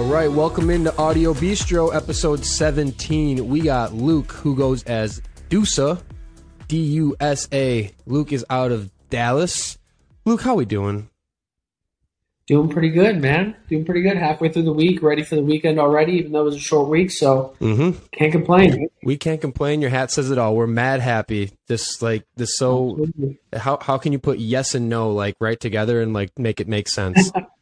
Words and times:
All 0.00 0.06
right, 0.06 0.32
welcome 0.32 0.70
into 0.70 0.96
Audio 0.96 1.34
Bistro, 1.34 1.94
episode 1.94 2.42
17. 2.42 3.46
We 3.46 3.60
got 3.60 3.92
Luke, 3.92 4.32
who 4.32 4.56
goes 4.56 4.82
as 4.84 5.20
Dusa, 5.50 6.00
D 6.68 6.78
U 6.78 7.16
S 7.20 7.46
A. 7.52 7.90
Luke 8.06 8.32
is 8.32 8.42
out 8.48 8.72
of 8.72 8.90
Dallas. 9.10 9.76
Luke, 10.24 10.40
how 10.40 10.54
we 10.54 10.64
doing? 10.64 11.10
Doing 12.46 12.70
pretty 12.70 12.88
good, 12.88 13.20
man. 13.20 13.54
Doing 13.68 13.84
pretty 13.84 14.00
good. 14.00 14.16
Halfway 14.16 14.48
through 14.48 14.62
the 14.62 14.72
week, 14.72 15.02
ready 15.02 15.22
for 15.22 15.34
the 15.34 15.42
weekend 15.42 15.78
already, 15.78 16.12
even 16.12 16.32
though 16.32 16.40
it 16.40 16.44
was 16.44 16.56
a 16.56 16.60
short 16.60 16.88
week, 16.88 17.10
so 17.10 17.54
Mm-hmm. 17.60 17.98
can't 18.12 18.32
complain. 18.32 18.88
We 19.04 19.18
can't 19.18 19.40
complain. 19.42 19.82
Your 19.82 19.90
hat 19.90 20.10
says 20.10 20.30
it 20.30 20.38
all. 20.38 20.56
We're 20.56 20.66
mad 20.66 21.00
happy. 21.00 21.52
This 21.68 22.00
like 22.00 22.24
this 22.36 22.56
so 22.56 22.92
Absolutely. 22.92 23.38
how 23.52 23.78
how 23.82 23.98
can 23.98 24.12
you 24.12 24.18
put 24.18 24.38
yes 24.38 24.74
and 24.74 24.88
no 24.88 25.12
like 25.12 25.36
right 25.40 25.60
together 25.60 26.00
and 26.00 26.14
like 26.14 26.38
make 26.38 26.58
it 26.58 26.68
make 26.68 26.88
sense? 26.88 27.30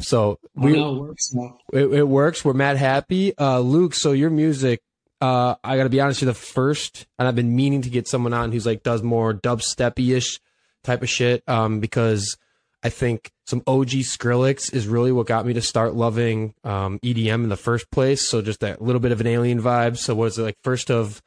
so 0.00 0.38
I 0.56 0.64
we 0.64 0.72
know 0.74 0.94
it 0.96 1.00
works 1.00 1.30
it, 1.72 1.84
it 1.92 2.08
works. 2.08 2.44
We're 2.44 2.52
mad 2.54 2.76
happy. 2.76 3.36
Uh, 3.36 3.60
Luke, 3.60 3.94
so 3.94 4.12
your 4.12 4.30
music, 4.30 4.80
uh, 5.20 5.56
I 5.64 5.76
gotta 5.76 5.88
be 5.88 6.00
honest, 6.00 6.20
you're 6.22 6.26
the 6.26 6.34
first, 6.34 7.06
and 7.18 7.26
I've 7.26 7.34
been 7.34 7.54
meaning 7.56 7.82
to 7.82 7.90
get 7.90 8.06
someone 8.08 8.32
on 8.32 8.52
who's 8.52 8.66
like 8.66 8.82
does 8.82 9.02
more 9.02 9.34
dubsteppy 9.34 10.16
ish 10.16 10.40
type 10.84 11.02
of 11.02 11.08
shit. 11.08 11.42
Um, 11.48 11.80
because 11.80 12.36
I 12.82 12.90
think 12.90 13.32
some 13.46 13.62
OG 13.66 13.88
Skrillex 14.04 14.72
is 14.72 14.86
really 14.86 15.10
what 15.10 15.26
got 15.26 15.44
me 15.46 15.52
to 15.54 15.62
start 15.62 15.94
loving 15.94 16.54
um 16.64 16.98
EDM 17.00 17.42
in 17.42 17.48
the 17.48 17.56
first 17.56 17.90
place. 17.90 18.26
So 18.28 18.40
just 18.42 18.60
that 18.60 18.80
little 18.80 19.00
bit 19.00 19.12
of 19.12 19.20
an 19.20 19.26
alien 19.26 19.60
vibe. 19.60 19.96
So 19.96 20.14
was 20.14 20.38
it 20.38 20.42
like 20.42 20.56
first 20.62 20.90
of 20.90 21.20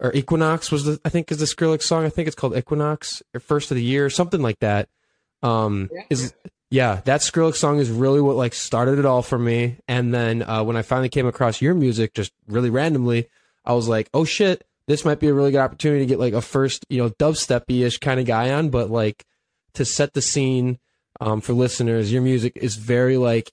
or 0.00 0.12
Equinox 0.14 0.72
was 0.72 0.84
the 0.84 1.00
I 1.04 1.10
think 1.10 1.30
is 1.30 1.38
the 1.38 1.44
Skrillex 1.44 1.82
song. 1.82 2.04
I 2.04 2.08
think 2.08 2.26
it's 2.26 2.34
called 2.34 2.56
Equinox 2.56 3.22
or 3.34 3.40
first 3.40 3.70
of 3.70 3.76
the 3.76 3.82
year, 3.84 4.10
something 4.10 4.40
like 4.42 4.58
that. 4.60 4.88
Um, 5.42 5.88
Yeah. 5.92 6.02
is 6.10 6.34
yeah, 6.70 7.00
that 7.04 7.20
Skrillex 7.20 7.56
song 7.56 7.78
is 7.80 7.90
really 7.90 8.20
what 8.20 8.36
like 8.36 8.54
started 8.54 8.98
it 8.98 9.04
all 9.04 9.22
for 9.22 9.38
me. 9.38 9.78
And 9.88 10.14
then 10.14 10.42
uh, 10.42 10.62
when 10.62 10.76
I 10.76 10.82
finally 10.82 11.08
came 11.08 11.26
across 11.26 11.60
your 11.60 11.74
music, 11.74 12.14
just 12.14 12.32
really 12.46 12.70
randomly, 12.70 13.28
I 13.64 13.72
was 13.74 13.88
like, 13.88 14.08
oh 14.14 14.24
shit, 14.24 14.64
this 14.86 15.04
might 15.04 15.18
be 15.18 15.26
a 15.26 15.34
really 15.34 15.50
good 15.50 15.60
opportunity 15.60 16.00
to 16.00 16.06
get 16.06 16.20
like 16.20 16.32
a 16.32 16.40
first, 16.40 16.86
you 16.88 16.98
know, 16.98 17.10
dubsteppy 17.10 17.84
ish 17.84 17.98
kind 17.98 18.20
of 18.20 18.26
guy 18.26 18.52
on, 18.52 18.70
but 18.70 18.88
like 18.88 19.26
to 19.74 19.84
set 19.84 20.14
the 20.14 20.22
scene 20.22 20.78
um, 21.20 21.40
for 21.40 21.52
listeners, 21.54 22.12
your 22.12 22.22
music 22.22 22.56
is 22.56 22.76
very 22.76 23.16
like 23.16 23.50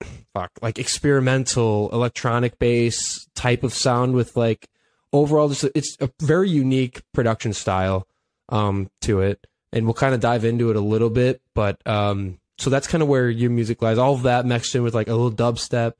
fuck, 0.32 0.52
like 0.62 0.78
experimental 0.78 1.90
electronic 1.92 2.60
bass 2.60 3.28
type 3.34 3.64
of 3.64 3.74
sound 3.74 4.14
with 4.14 4.36
like 4.36 4.68
overall 5.12 5.48
just 5.48 5.64
it's 5.74 5.96
a 6.00 6.10
very 6.20 6.48
unique 6.48 7.02
production 7.12 7.52
style 7.52 8.06
um 8.48 8.90
to 9.00 9.20
it 9.20 9.46
and 9.72 9.84
we'll 9.84 9.94
kind 9.94 10.14
of 10.14 10.20
dive 10.20 10.44
into 10.44 10.70
it 10.70 10.76
a 10.76 10.80
little 10.80 11.10
bit 11.10 11.40
but 11.54 11.86
um 11.86 12.38
so 12.62 12.70
that's 12.70 12.86
kind 12.86 13.02
of 13.02 13.08
where 13.08 13.28
your 13.28 13.50
music 13.50 13.82
lies. 13.82 13.98
All 13.98 14.14
of 14.14 14.22
that 14.22 14.46
mixed 14.46 14.72
in 14.76 14.84
with 14.84 14.94
like 14.94 15.08
a 15.08 15.14
little 15.16 15.32
dubstep. 15.32 15.94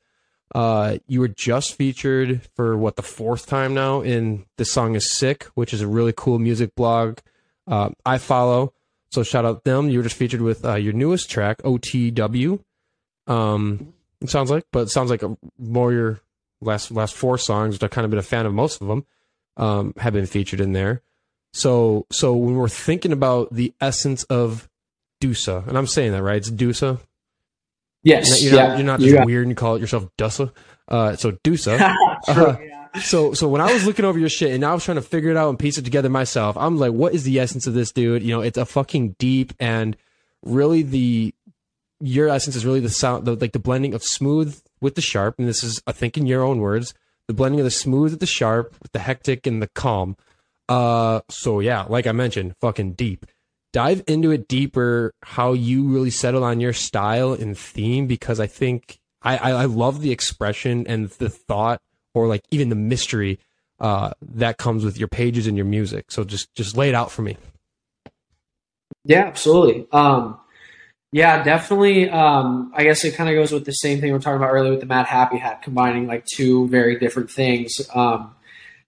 Uh 0.55 0.99
you 1.09 1.19
were 1.19 1.29
just 1.29 1.75
featured 1.75 2.43
for 2.55 2.77
what 2.77 2.95
the 2.95 3.03
fourth 3.03 3.47
time 3.47 3.75
now 3.75 4.01
in 4.03 4.45
this 4.59 4.71
song 4.71 4.95
is 4.95 5.11
sick 5.11 5.45
which 5.55 5.75
is 5.75 5.81
a 5.81 5.89
really 5.89 6.13
cool 6.17 6.39
music 6.39 6.75
blog 6.77 7.19
uh, 7.67 7.91
i 8.07 8.19
follow. 8.19 8.73
So 9.11 9.25
shout 9.25 9.45
out 9.45 9.65
them. 9.65 9.91
You 9.91 9.99
were 9.99 10.05
just 10.05 10.17
featured 10.17 10.41
with 10.41 10.65
uh, 10.65 10.77
your 10.77 10.93
newest 10.93 11.29
track 11.31 11.59
otw 11.63 12.61
um 13.27 13.93
it 14.21 14.31
sounds 14.31 14.51
like 14.51 14.65
but 14.71 14.81
it 14.81 14.91
sounds 14.91 15.11
like 15.11 15.23
a, 15.23 15.37
more 15.59 15.93
your 15.93 16.21
last 16.61 16.93
last 16.93 17.15
four 17.15 17.39
songs 17.39 17.75
which 17.75 17.83
i've 17.83 17.91
kind 17.91 18.05
of 18.05 18.11
been 18.11 18.19
a 18.19 18.23
fan 18.23 18.47
of 18.47 18.53
most 18.53 18.81
of 18.81 18.89
them 18.89 19.05
um 19.57 19.95
have 19.97 20.13
been 20.13 20.27
featured 20.27 20.61
in 20.61 20.73
there. 20.73 21.03
So 21.53 22.07
so 22.11 22.37
when 22.37 22.55
we're 22.55 22.69
thinking 22.69 23.13
about 23.13 23.53
the 23.53 23.75
essence 23.81 24.23
of 24.25 24.69
Dusa, 25.23 25.67
and 25.69 25.79
I'm 25.79 25.87
saying 25.87 26.13
that 26.13 26.23
right, 26.23 26.37
it's 26.37 26.51
Dusa. 26.51 26.99
Yes. 28.03 28.43
You're 28.43 28.55
not, 28.55 28.69
yeah. 28.69 28.77
you're 28.77 28.87
not 28.87 29.01
just 29.01 29.15
got- 29.15 29.27
weird 29.27 29.43
and 29.43 29.51
you 29.53 29.55
call 29.55 29.77
it 29.77 29.81
yourself 29.81 30.09
Dusa. 30.19 30.53
Uh, 30.89 31.15
so 31.17 31.33
Dusa. 31.45 31.79
True, 32.27 32.47
Uh, 32.47 32.57
yeah. 32.61 33.01
so 33.01 33.33
so 33.33 33.49
when 33.49 33.61
I 33.61 33.73
was 33.73 33.87
looking 33.87 34.05
over 34.05 34.19
your 34.19 34.29
shit 34.29 34.53
and 34.53 34.65
I 34.65 34.75
was 34.75 34.85
trying 34.85 34.97
to 34.97 35.03
figure 35.03 35.31
it 35.31 35.37
out 35.37 35.49
and 35.49 35.59
piece 35.59 35.79
it 35.79 35.85
together 35.85 36.09
myself, 36.09 36.57
I'm 36.59 36.77
like, 36.79 36.93
what 36.93 37.15
is 37.15 37.23
the 37.25 37.39
essence 37.41 37.67
of 37.67 37.75
this 37.75 37.93
dude? 37.93 38.23
You 38.23 38.31
know, 38.35 38.41
it's 38.43 38.59
a 38.59 38.65
fucking 38.67 39.15
deep 39.19 39.53
and 39.61 39.97
really 40.43 40.83
the 40.83 41.35
your 42.01 42.29
essence 42.29 42.57
is 42.57 42.67
really 42.67 42.81
the 42.81 42.91
sound, 42.91 43.25
the, 43.25 43.37
like 43.37 43.53
the 43.53 43.61
blending 43.61 43.95
of 43.95 44.03
smooth 44.03 44.61
with 44.81 44.97
the 44.97 45.01
sharp, 45.01 45.37
and 45.39 45.47
this 45.49 45.63
is 45.63 45.81
I 45.87 45.93
think 45.93 46.17
in 46.19 46.27
your 46.27 46.43
own 46.43 46.59
words, 46.59 46.95
the 47.29 47.35
blending 47.35 47.61
of 47.61 47.65
the 47.65 47.71
smooth 47.71 48.11
with 48.11 48.21
the 48.21 48.27
sharp, 48.27 48.75
with 48.83 48.91
the 48.91 48.99
hectic 48.99 49.47
and 49.47 49.63
the 49.63 49.69
calm. 49.69 50.17
Uh, 50.69 51.21
so 51.31 51.61
yeah, 51.61 51.85
like 51.89 52.07
I 52.09 52.13
mentioned, 52.13 52.57
fucking 52.61 52.95
deep. 52.95 53.25
Dive 53.73 54.03
into 54.07 54.31
it 54.31 54.49
deeper, 54.49 55.13
how 55.23 55.55
you 55.55 55.89
really 55.89 56.11
settle 56.11 56.45
on 56.45 56.61
your 56.61 56.75
style 56.75 57.33
and 57.33 57.57
theme, 57.57 58.07
because 58.07 58.39
I 58.39 58.47
think 58.47 58.99
I, 59.23 59.37
I, 59.39 59.51
I 59.51 59.65
love 59.65 60.03
the 60.03 60.11
expression 60.11 60.87
and 60.87 61.09
the 61.09 61.31
thought, 61.31 61.81
or 62.15 62.27
like 62.27 62.43
even 62.51 62.69
the 62.69 62.75
mystery, 62.75 63.39
uh, 63.81 64.13
that 64.21 64.59
comes 64.59 64.85
with 64.85 64.99
your 64.99 65.09
pages 65.09 65.47
and 65.47 65.57
your 65.57 65.65
music. 65.65 66.11
So 66.11 66.23
just 66.23 66.55
just 66.55 66.77
lay 66.77 66.91
it 66.91 66.95
out 66.95 67.11
for 67.11 67.23
me. 67.23 67.39
Yeah, 69.05 69.25
absolutely. 69.25 69.87
Um, 69.91 70.39
yeah, 71.11 71.43
definitely. 71.43 72.11
Um, 72.11 72.73
I 72.75 72.85
guess 72.85 73.05
it 73.05 73.15
kind 73.15 73.31
of 73.31 73.37
goes 73.37 73.53
with 73.53 73.65
the 73.65 73.73
same 73.73 74.01
thing 74.01 74.11
we 74.11 74.13
were 74.13 74.19
talking 74.19 74.37
about 74.37 74.51
earlier 74.51 74.71
with 74.71 74.81
the 74.81 74.87
Mad 74.87 75.07
Happy 75.07 75.39
Hat, 75.39 75.63
combining 75.63 76.07
like 76.07 76.25
two 76.27 76.69
very 76.69 76.99
different 76.99 77.31
things. 77.31 77.81
Um, 77.95 78.35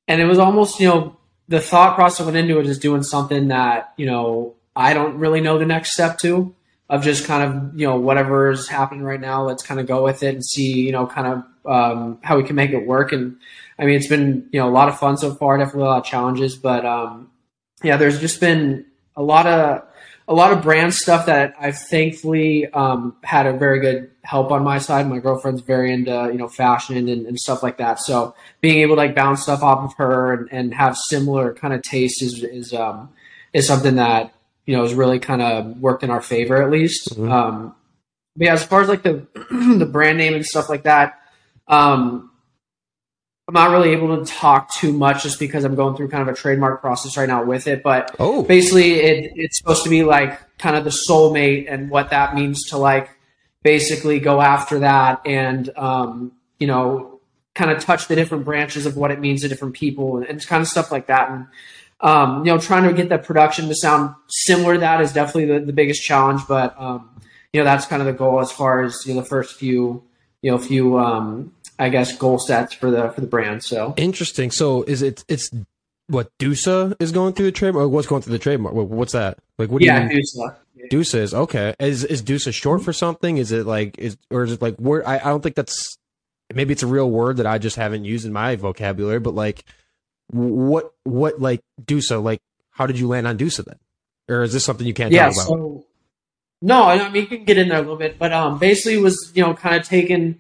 and 0.06 0.20
it 0.20 0.26
was 0.26 0.38
almost, 0.38 0.78
you 0.78 0.88
know, 0.88 1.16
the 1.48 1.60
thought 1.60 1.94
process 1.94 2.24
went 2.24 2.36
into 2.36 2.58
it 2.60 2.66
is 2.66 2.78
doing 2.78 3.02
something 3.02 3.48
that, 3.48 3.92
you 3.96 4.06
know, 4.06 4.54
I 4.76 4.94
don't 4.94 5.18
really 5.18 5.40
know 5.40 5.58
the 5.58 5.66
next 5.66 5.92
step 5.92 6.18
to, 6.18 6.54
of 6.88 7.02
just 7.02 7.26
kind 7.26 7.42
of, 7.42 7.78
you 7.78 7.86
know, 7.86 7.96
whatever 7.98 8.50
is 8.50 8.68
happening 8.68 9.02
right 9.02 9.20
now, 9.20 9.44
let's 9.44 9.62
kind 9.62 9.80
of 9.80 9.86
go 9.86 10.04
with 10.04 10.22
it 10.22 10.34
and 10.34 10.44
see, 10.44 10.72
you 10.72 10.92
know, 10.92 11.06
kind 11.06 11.26
of 11.26 11.70
um, 11.70 12.18
how 12.22 12.36
we 12.36 12.44
can 12.44 12.56
make 12.56 12.70
it 12.70 12.86
work. 12.86 13.12
And 13.12 13.36
I 13.78 13.84
mean, 13.84 13.96
it's 13.96 14.08
been, 14.08 14.48
you 14.52 14.60
know, 14.60 14.68
a 14.68 14.70
lot 14.70 14.88
of 14.88 14.98
fun 14.98 15.16
so 15.16 15.34
far, 15.34 15.58
definitely 15.58 15.82
a 15.82 15.86
lot 15.86 15.98
of 15.98 16.04
challenges, 16.04 16.56
but 16.56 16.84
um, 16.84 17.30
yeah, 17.82 17.96
there's 17.96 18.20
just 18.20 18.40
been 18.40 18.86
a 19.16 19.22
lot 19.22 19.46
of, 19.46 19.82
a 20.26 20.34
lot 20.34 20.52
of 20.52 20.62
brand 20.62 20.94
stuff 20.94 21.26
that 21.26 21.54
I've 21.60 21.78
thankfully 21.78 22.66
um, 22.72 23.16
had 23.22 23.46
a 23.46 23.52
very 23.52 23.80
good 23.80 24.10
help 24.22 24.50
on 24.52 24.64
my 24.64 24.78
side. 24.78 25.06
My 25.08 25.18
girlfriend's 25.18 25.60
very 25.60 25.92
into 25.92 26.30
you 26.32 26.38
know 26.38 26.48
fashion 26.48 26.96
and, 26.96 27.26
and 27.26 27.38
stuff 27.38 27.62
like 27.62 27.76
that. 27.78 28.00
So 28.00 28.34
being 28.60 28.78
able 28.78 28.96
to 28.96 29.02
like 29.02 29.14
bounce 29.14 29.42
stuff 29.42 29.62
off 29.62 29.84
of 29.84 29.96
her 29.98 30.32
and, 30.32 30.48
and 30.50 30.74
have 30.74 30.96
similar 30.96 31.52
kind 31.52 31.74
of 31.74 31.82
tastes 31.82 32.22
is 32.22 32.42
is 32.42 32.72
um, 32.72 33.10
is 33.52 33.66
something 33.66 33.96
that 33.96 34.33
you 34.66 34.76
know 34.76 34.82
has 34.82 34.94
really 34.94 35.18
kind 35.18 35.42
of 35.42 35.78
worked 35.80 36.02
in 36.02 36.10
our 36.10 36.22
favor 36.22 36.62
at 36.62 36.70
least. 36.70 37.16
Mhm. 37.16 37.30
Um, 37.30 37.74
but 38.36 38.46
yeah, 38.46 38.52
as 38.54 38.64
far 38.64 38.80
as 38.80 38.88
like 38.88 39.02
the 39.02 39.26
the 39.78 39.86
brand 39.86 40.18
name 40.18 40.34
and 40.34 40.44
stuff 40.44 40.68
like 40.68 40.84
that, 40.84 41.20
um, 41.68 42.30
I'm 43.46 43.54
not 43.54 43.70
really 43.70 43.90
able 43.90 44.16
to 44.18 44.24
talk 44.32 44.72
too 44.74 44.92
much 44.92 45.22
just 45.22 45.38
because 45.38 45.64
I'm 45.64 45.74
going 45.74 45.96
through 45.96 46.08
kind 46.08 46.22
of 46.26 46.34
a 46.34 46.36
trademark 46.36 46.80
process 46.80 47.16
right 47.16 47.28
now 47.28 47.44
with 47.44 47.66
it. 47.66 47.82
But 47.82 48.14
Oh, 48.18 48.42
basically 48.42 48.94
it, 48.94 49.32
it's 49.36 49.58
supposed 49.58 49.84
to 49.84 49.90
be 49.90 50.02
like 50.02 50.40
kind 50.58 50.76
of 50.76 50.84
the 50.84 50.90
soulmate 50.90 51.66
and 51.68 51.90
what 51.90 52.10
that 52.10 52.34
means 52.34 52.70
to 52.70 52.78
like 52.78 53.10
basically 53.62 54.18
go 54.18 54.40
after 54.40 54.80
that 54.80 55.20
and 55.26 55.70
um, 55.76 56.32
you 56.58 56.66
know 56.66 57.20
kind 57.54 57.70
of 57.70 57.80
touch 57.80 58.08
the 58.08 58.16
different 58.16 58.44
branches 58.44 58.84
of 58.86 58.96
what 58.96 59.10
it 59.10 59.20
means 59.20 59.42
to 59.42 59.48
different 59.48 59.74
people 59.74 60.16
and, 60.16 60.26
and 60.26 60.44
kind 60.46 60.60
of 60.60 60.66
stuff 60.68 60.90
like 60.90 61.06
that 61.06 61.30
and 61.30 61.46
um, 62.04 62.44
you 62.44 62.52
know 62.52 62.58
trying 62.58 62.84
to 62.84 62.92
get 62.92 63.08
that 63.08 63.24
production 63.24 63.66
to 63.68 63.74
sound 63.74 64.14
similar 64.28 64.74
to 64.74 64.80
that 64.80 65.00
is 65.00 65.12
definitely 65.12 65.46
the, 65.46 65.64
the 65.64 65.72
biggest 65.72 66.02
challenge 66.02 66.42
but 66.46 66.78
um, 66.80 67.10
you 67.52 67.60
know 67.60 67.64
that's 67.64 67.86
kind 67.86 68.00
of 68.00 68.06
the 68.06 68.12
goal 68.12 68.40
as 68.40 68.52
far 68.52 68.82
as 68.82 69.04
you 69.06 69.14
know 69.14 69.20
the 69.20 69.26
first 69.26 69.56
few 69.56 70.02
you 70.42 70.50
know 70.50 70.58
few 70.58 70.98
um, 70.98 71.52
I 71.78 71.88
guess 71.88 72.16
goal 72.16 72.38
sets 72.38 72.74
for 72.74 72.90
the 72.90 73.10
for 73.10 73.20
the 73.20 73.26
brand 73.26 73.64
so 73.64 73.94
interesting. 73.96 74.50
So 74.50 74.82
is 74.84 75.02
it 75.02 75.24
it's 75.28 75.50
what 76.06 76.30
Dusa 76.38 76.94
is 77.00 77.12
going 77.12 77.32
through 77.32 77.46
the 77.46 77.52
trademark? 77.52 77.86
Or 77.86 77.88
what's 77.88 78.06
going 78.06 78.22
through 78.22 78.34
the 78.34 78.38
trademark? 78.38 78.74
What's 78.74 79.12
that? 79.12 79.38
Like 79.58 79.70
what 79.70 79.80
do 79.80 79.86
yeah 79.86 80.02
you 80.02 80.08
mean? 80.08 80.22
Dusa. 80.22 80.56
Dusa 80.90 81.18
is 81.18 81.34
okay. 81.34 81.74
Is 81.80 82.04
is 82.04 82.22
Dusa 82.22 82.52
short 82.52 82.82
for 82.82 82.92
something? 82.92 83.38
Is 83.38 83.52
it 83.52 83.66
like 83.66 83.98
is 83.98 84.16
or 84.30 84.44
is 84.44 84.52
it 84.52 84.62
like 84.62 84.78
word? 84.78 85.04
I, 85.06 85.16
I 85.16 85.24
don't 85.24 85.42
think 85.42 85.56
that's 85.56 85.98
maybe 86.54 86.72
it's 86.72 86.82
a 86.82 86.86
real 86.86 87.10
word 87.10 87.38
that 87.38 87.46
I 87.46 87.58
just 87.58 87.76
haven't 87.76 88.04
used 88.04 88.26
in 88.26 88.32
my 88.32 88.56
vocabulary. 88.56 89.20
But 89.20 89.34
like, 89.34 89.64
what 90.30 90.92
what 91.04 91.40
like 91.40 91.60
Dusa? 91.82 92.22
Like, 92.22 92.40
how 92.70 92.86
did 92.86 92.98
you 92.98 93.08
land 93.08 93.26
on 93.26 93.38
Dusa 93.38 93.64
then? 93.64 93.78
Or 94.28 94.42
is 94.42 94.52
this 94.52 94.64
something 94.64 94.86
you 94.86 94.94
can't 94.94 95.12
yeah, 95.12 95.26
talk 95.26 95.34
about? 95.34 95.46
so 95.46 95.86
no, 96.62 96.84
I 96.84 97.08
mean 97.10 97.22
you 97.22 97.26
can 97.28 97.44
get 97.44 97.58
in 97.58 97.68
there 97.68 97.78
a 97.78 97.82
little 97.82 97.96
bit, 97.96 98.18
but 98.18 98.32
um, 98.32 98.58
basically 98.58 98.98
was 98.98 99.32
you 99.34 99.42
know 99.42 99.54
kind 99.54 99.76
of 99.76 99.86
taking 99.86 100.38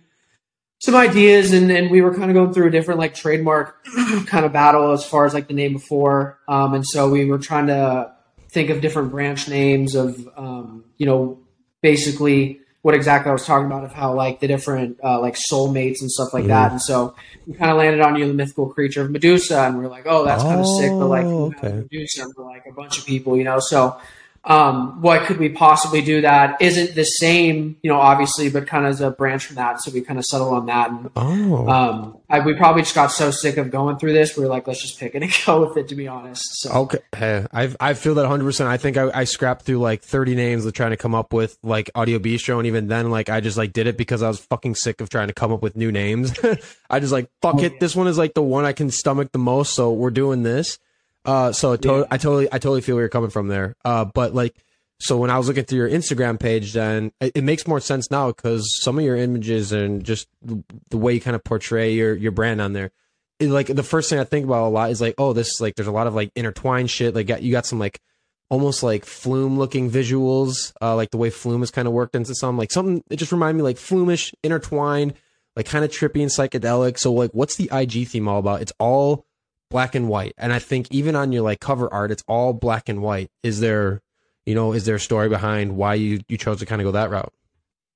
some 0.80 0.94
ideas 0.94 1.52
and, 1.52 1.70
and 1.70 1.90
we 1.90 2.02
were 2.02 2.14
kind 2.14 2.30
of 2.30 2.34
going 2.34 2.52
through 2.52 2.68
a 2.68 2.70
different 2.70 3.00
like 3.00 3.14
trademark 3.14 3.84
kind 4.26 4.44
of 4.44 4.52
battle 4.52 4.92
as 4.92 5.04
far 5.04 5.24
as 5.24 5.32
like 5.32 5.48
the 5.48 5.54
name 5.54 5.74
before, 5.74 6.38
um, 6.48 6.74
and 6.74 6.86
so 6.86 7.08
we 7.08 7.26
were 7.26 7.38
trying 7.38 7.66
to 7.66 8.12
think 8.50 8.70
of 8.70 8.80
different 8.80 9.10
branch 9.10 9.48
names 9.48 9.94
of 9.94 10.28
um, 10.36 10.84
you 10.96 11.06
know 11.06 11.38
basically 11.82 12.60
what 12.84 12.94
exactly 12.94 13.30
I 13.30 13.32
was 13.32 13.46
talking 13.46 13.64
about 13.64 13.82
of 13.82 13.94
how 13.94 14.12
like 14.12 14.40
the 14.40 14.46
different 14.46 14.98
uh, 15.02 15.18
like 15.18 15.36
soulmates 15.36 16.02
and 16.02 16.10
stuff 16.10 16.34
like 16.34 16.44
that, 16.48 16.70
and 16.70 16.82
so 16.82 17.14
we 17.46 17.54
kind 17.54 17.70
of 17.70 17.78
landed 17.78 18.02
on 18.02 18.14
you 18.14 18.26
know, 18.26 18.28
the 18.28 18.34
mythical 18.34 18.68
creature 18.68 19.00
of 19.00 19.10
Medusa, 19.10 19.58
and 19.62 19.78
we 19.78 19.86
are 19.86 19.88
like, 19.88 20.04
oh, 20.04 20.22
that's 20.26 20.42
kind 20.42 20.60
of 20.60 20.66
sick, 20.66 20.90
but 20.90 21.06
like 21.06 21.24
Oh, 21.24 21.46
okay. 21.46 21.72
Medusa, 21.72 22.24
and 22.24 22.34
we're 22.36 22.44
like 22.44 22.66
a 22.68 22.72
bunch 22.74 22.98
of 22.98 23.06
people, 23.06 23.38
you 23.38 23.44
know, 23.44 23.58
so 23.58 23.98
um, 24.46 25.00
what 25.00 25.22
could 25.22 25.38
we 25.38 25.48
possibly 25.48 26.02
do 26.02 26.20
that 26.20 26.60
isn't 26.60 26.94
the 26.94 27.04
same, 27.04 27.76
you 27.82 27.90
know, 27.90 27.98
obviously, 27.98 28.50
but 28.50 28.66
kind 28.66 28.84
of 28.84 28.90
as 28.90 29.00
a 29.00 29.10
branch 29.10 29.46
from 29.46 29.56
that. 29.56 29.80
So 29.80 29.90
we 29.90 30.02
kind 30.02 30.18
of 30.18 30.26
settled 30.26 30.52
on 30.52 30.66
that. 30.66 30.90
And, 30.90 31.10
Oh, 31.16 31.66
um, 31.66 32.18
I, 32.28 32.40
we 32.40 32.52
probably 32.54 32.82
just 32.82 32.94
got 32.94 33.06
so 33.06 33.30
sick 33.30 33.56
of 33.56 33.70
going 33.70 33.96
through 33.98 34.12
this. 34.12 34.36
We 34.36 34.42
were 34.44 34.50
like, 34.50 34.66
let's 34.66 34.82
just 34.82 35.00
pick 35.00 35.14
it 35.14 35.22
and 35.22 35.32
go 35.46 35.66
with 35.66 35.76
it, 35.78 35.88
to 35.88 35.94
be 35.94 36.06
honest. 36.08 36.42
So, 36.60 36.70
okay. 36.72 36.98
Hey, 37.16 37.46
I 37.52 37.74
I 37.80 37.94
feel 37.94 38.14
that 38.16 38.22
100. 38.22 38.44
percent 38.44 38.68
I 38.68 38.76
think 38.76 38.98
I, 38.98 39.10
I 39.14 39.24
scrapped 39.24 39.62
through 39.62 39.78
like 39.78 40.02
30 40.02 40.34
names 40.34 40.66
of 40.66 40.74
trying 40.74 40.90
to 40.90 40.98
come 40.98 41.14
up 41.14 41.32
with 41.32 41.56
like 41.62 41.90
Audio 41.94 42.18
Bistro, 42.18 42.58
and 42.58 42.66
even 42.66 42.88
then, 42.88 43.10
like 43.10 43.30
I 43.30 43.40
just 43.40 43.56
like 43.56 43.72
did 43.72 43.86
it 43.86 43.96
because 43.96 44.22
I 44.22 44.28
was 44.28 44.40
fucking 44.40 44.74
sick 44.74 45.00
of 45.00 45.08
trying 45.08 45.28
to 45.28 45.34
come 45.34 45.52
up 45.52 45.62
with 45.62 45.74
new 45.74 45.90
names. 45.90 46.38
I 46.90 47.00
just 47.00 47.12
like 47.12 47.30
fuck 47.40 47.62
it. 47.62 47.80
This 47.80 47.96
one 47.96 48.08
is 48.08 48.18
like 48.18 48.34
the 48.34 48.42
one 48.42 48.66
I 48.66 48.72
can 48.74 48.90
stomach 48.90 49.32
the 49.32 49.38
most, 49.38 49.72
so 49.74 49.90
we're 49.90 50.10
doing 50.10 50.42
this. 50.42 50.78
Uh, 51.24 51.52
so 51.52 51.76
to- 51.76 51.88
Yeah. 51.88 52.04
I 52.10 52.18
totally 52.18 52.48
I 52.48 52.58
totally 52.58 52.80
feel 52.80 52.96
where 52.96 53.02
you're 53.02 53.08
coming 53.08 53.30
from 53.30 53.48
there. 53.48 53.76
Uh, 53.84 54.04
but 54.04 54.34
like. 54.34 54.54
So 55.00 55.18
when 55.18 55.28
I 55.28 55.36
was 55.36 55.48
looking 55.48 55.64
through 55.64 55.78
your 55.78 55.90
Instagram 55.90 56.38
page, 56.38 56.72
then 56.72 57.10
it, 57.20 57.32
it 57.34 57.44
makes 57.44 57.66
more 57.66 57.80
sense 57.80 58.12
now 58.12 58.28
because 58.28 58.80
some 58.80 58.96
of 58.96 59.04
your 59.04 59.16
images 59.16 59.72
and 59.72 60.04
just 60.04 60.28
the, 60.40 60.96
way 60.96 61.14
you 61.14 61.20
kind 61.20 61.34
of 61.34 61.42
portray 61.42 61.92
your 61.92 62.14
your 62.14 62.30
brand 62.30 62.60
on 62.60 62.74
there, 62.74 62.92
it, 63.40 63.48
like 63.48 63.66
the 63.66 63.82
first 63.82 64.08
thing 64.08 64.20
I 64.20 64.24
think 64.24 64.46
about 64.46 64.68
a 64.68 64.70
lot 64.70 64.92
is 64.92 65.00
like, 65.00 65.16
oh, 65.18 65.32
this 65.32 65.60
like 65.60 65.74
there's 65.74 65.88
a 65.88 65.92
lot 65.92 66.06
of 66.06 66.14
like 66.14 66.30
intertwined 66.36 66.90
shit. 66.90 67.12
Like 67.14 67.26
got, 67.26 67.42
you 67.42 67.50
got 67.50 67.66
some 67.66 67.80
like 67.80 68.00
almost 68.48 68.84
like 68.84 69.04
flume 69.04 69.58
looking 69.58 69.90
visuals, 69.90 70.72
uh, 70.80 70.94
like 70.94 71.10
the 71.10 71.18
way 71.18 71.28
flume 71.28 71.64
is 71.64 71.72
kind 71.72 71.88
of 71.88 71.92
worked 71.92 72.14
into 72.14 72.34
some 72.34 72.56
like 72.56 72.70
something. 72.70 73.02
It 73.10 73.16
just 73.16 73.32
reminded 73.32 73.56
me 73.58 73.62
like 73.64 73.76
flumish, 73.78 74.32
intertwined, 74.44 75.14
like 75.56 75.66
kind 75.66 75.84
of 75.84 75.90
trippy 75.90 76.22
and 76.22 76.30
psychedelic. 76.30 76.98
So 76.98 77.12
like, 77.12 77.32
what's 77.32 77.56
the 77.56 77.68
IG 77.72 78.06
theme 78.06 78.28
all 78.28 78.38
about? 78.38 78.62
It's 78.62 78.72
all 78.78 79.26
black 79.74 79.96
and 79.96 80.08
white, 80.08 80.34
and 80.38 80.52
I 80.52 80.60
think 80.60 80.86
even 80.92 81.16
on 81.16 81.32
your 81.32 81.42
like 81.42 81.58
cover 81.58 81.92
art, 81.92 82.12
it's 82.12 82.22
all 82.28 82.52
black 82.52 82.88
and 82.88 83.02
white. 83.02 83.28
Is 83.42 83.58
there, 83.58 84.02
you 84.46 84.54
know, 84.54 84.72
is 84.72 84.84
there 84.84 84.94
a 84.94 85.00
story 85.00 85.28
behind 85.28 85.76
why 85.76 85.94
you 85.94 86.20
you 86.28 86.38
chose 86.38 86.60
to 86.60 86.66
kind 86.66 86.80
of 86.80 86.86
go 86.86 86.92
that 86.92 87.10
route? 87.10 87.32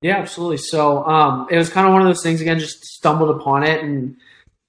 Yeah, 0.02 0.16
absolutely. 0.16 0.56
So 0.56 1.04
um, 1.06 1.46
it 1.48 1.56
was 1.56 1.68
kind 1.68 1.86
of 1.86 1.92
one 1.92 2.02
of 2.02 2.08
those 2.08 2.20
things 2.20 2.40
again, 2.40 2.58
just 2.58 2.84
stumbled 2.84 3.30
upon 3.30 3.62
it, 3.62 3.80
and 3.80 4.16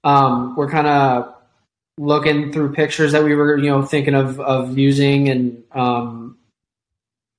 um, 0.04 0.54
we're 0.54 0.70
kind 0.70 0.86
of 0.86 1.34
looking 1.98 2.52
through 2.52 2.74
pictures 2.74 3.10
that 3.10 3.24
we 3.24 3.34
were, 3.34 3.58
you 3.58 3.70
know, 3.70 3.82
thinking 3.82 4.14
of 4.14 4.38
of 4.38 4.78
using, 4.78 5.28
and 5.28 5.64
um, 5.72 6.38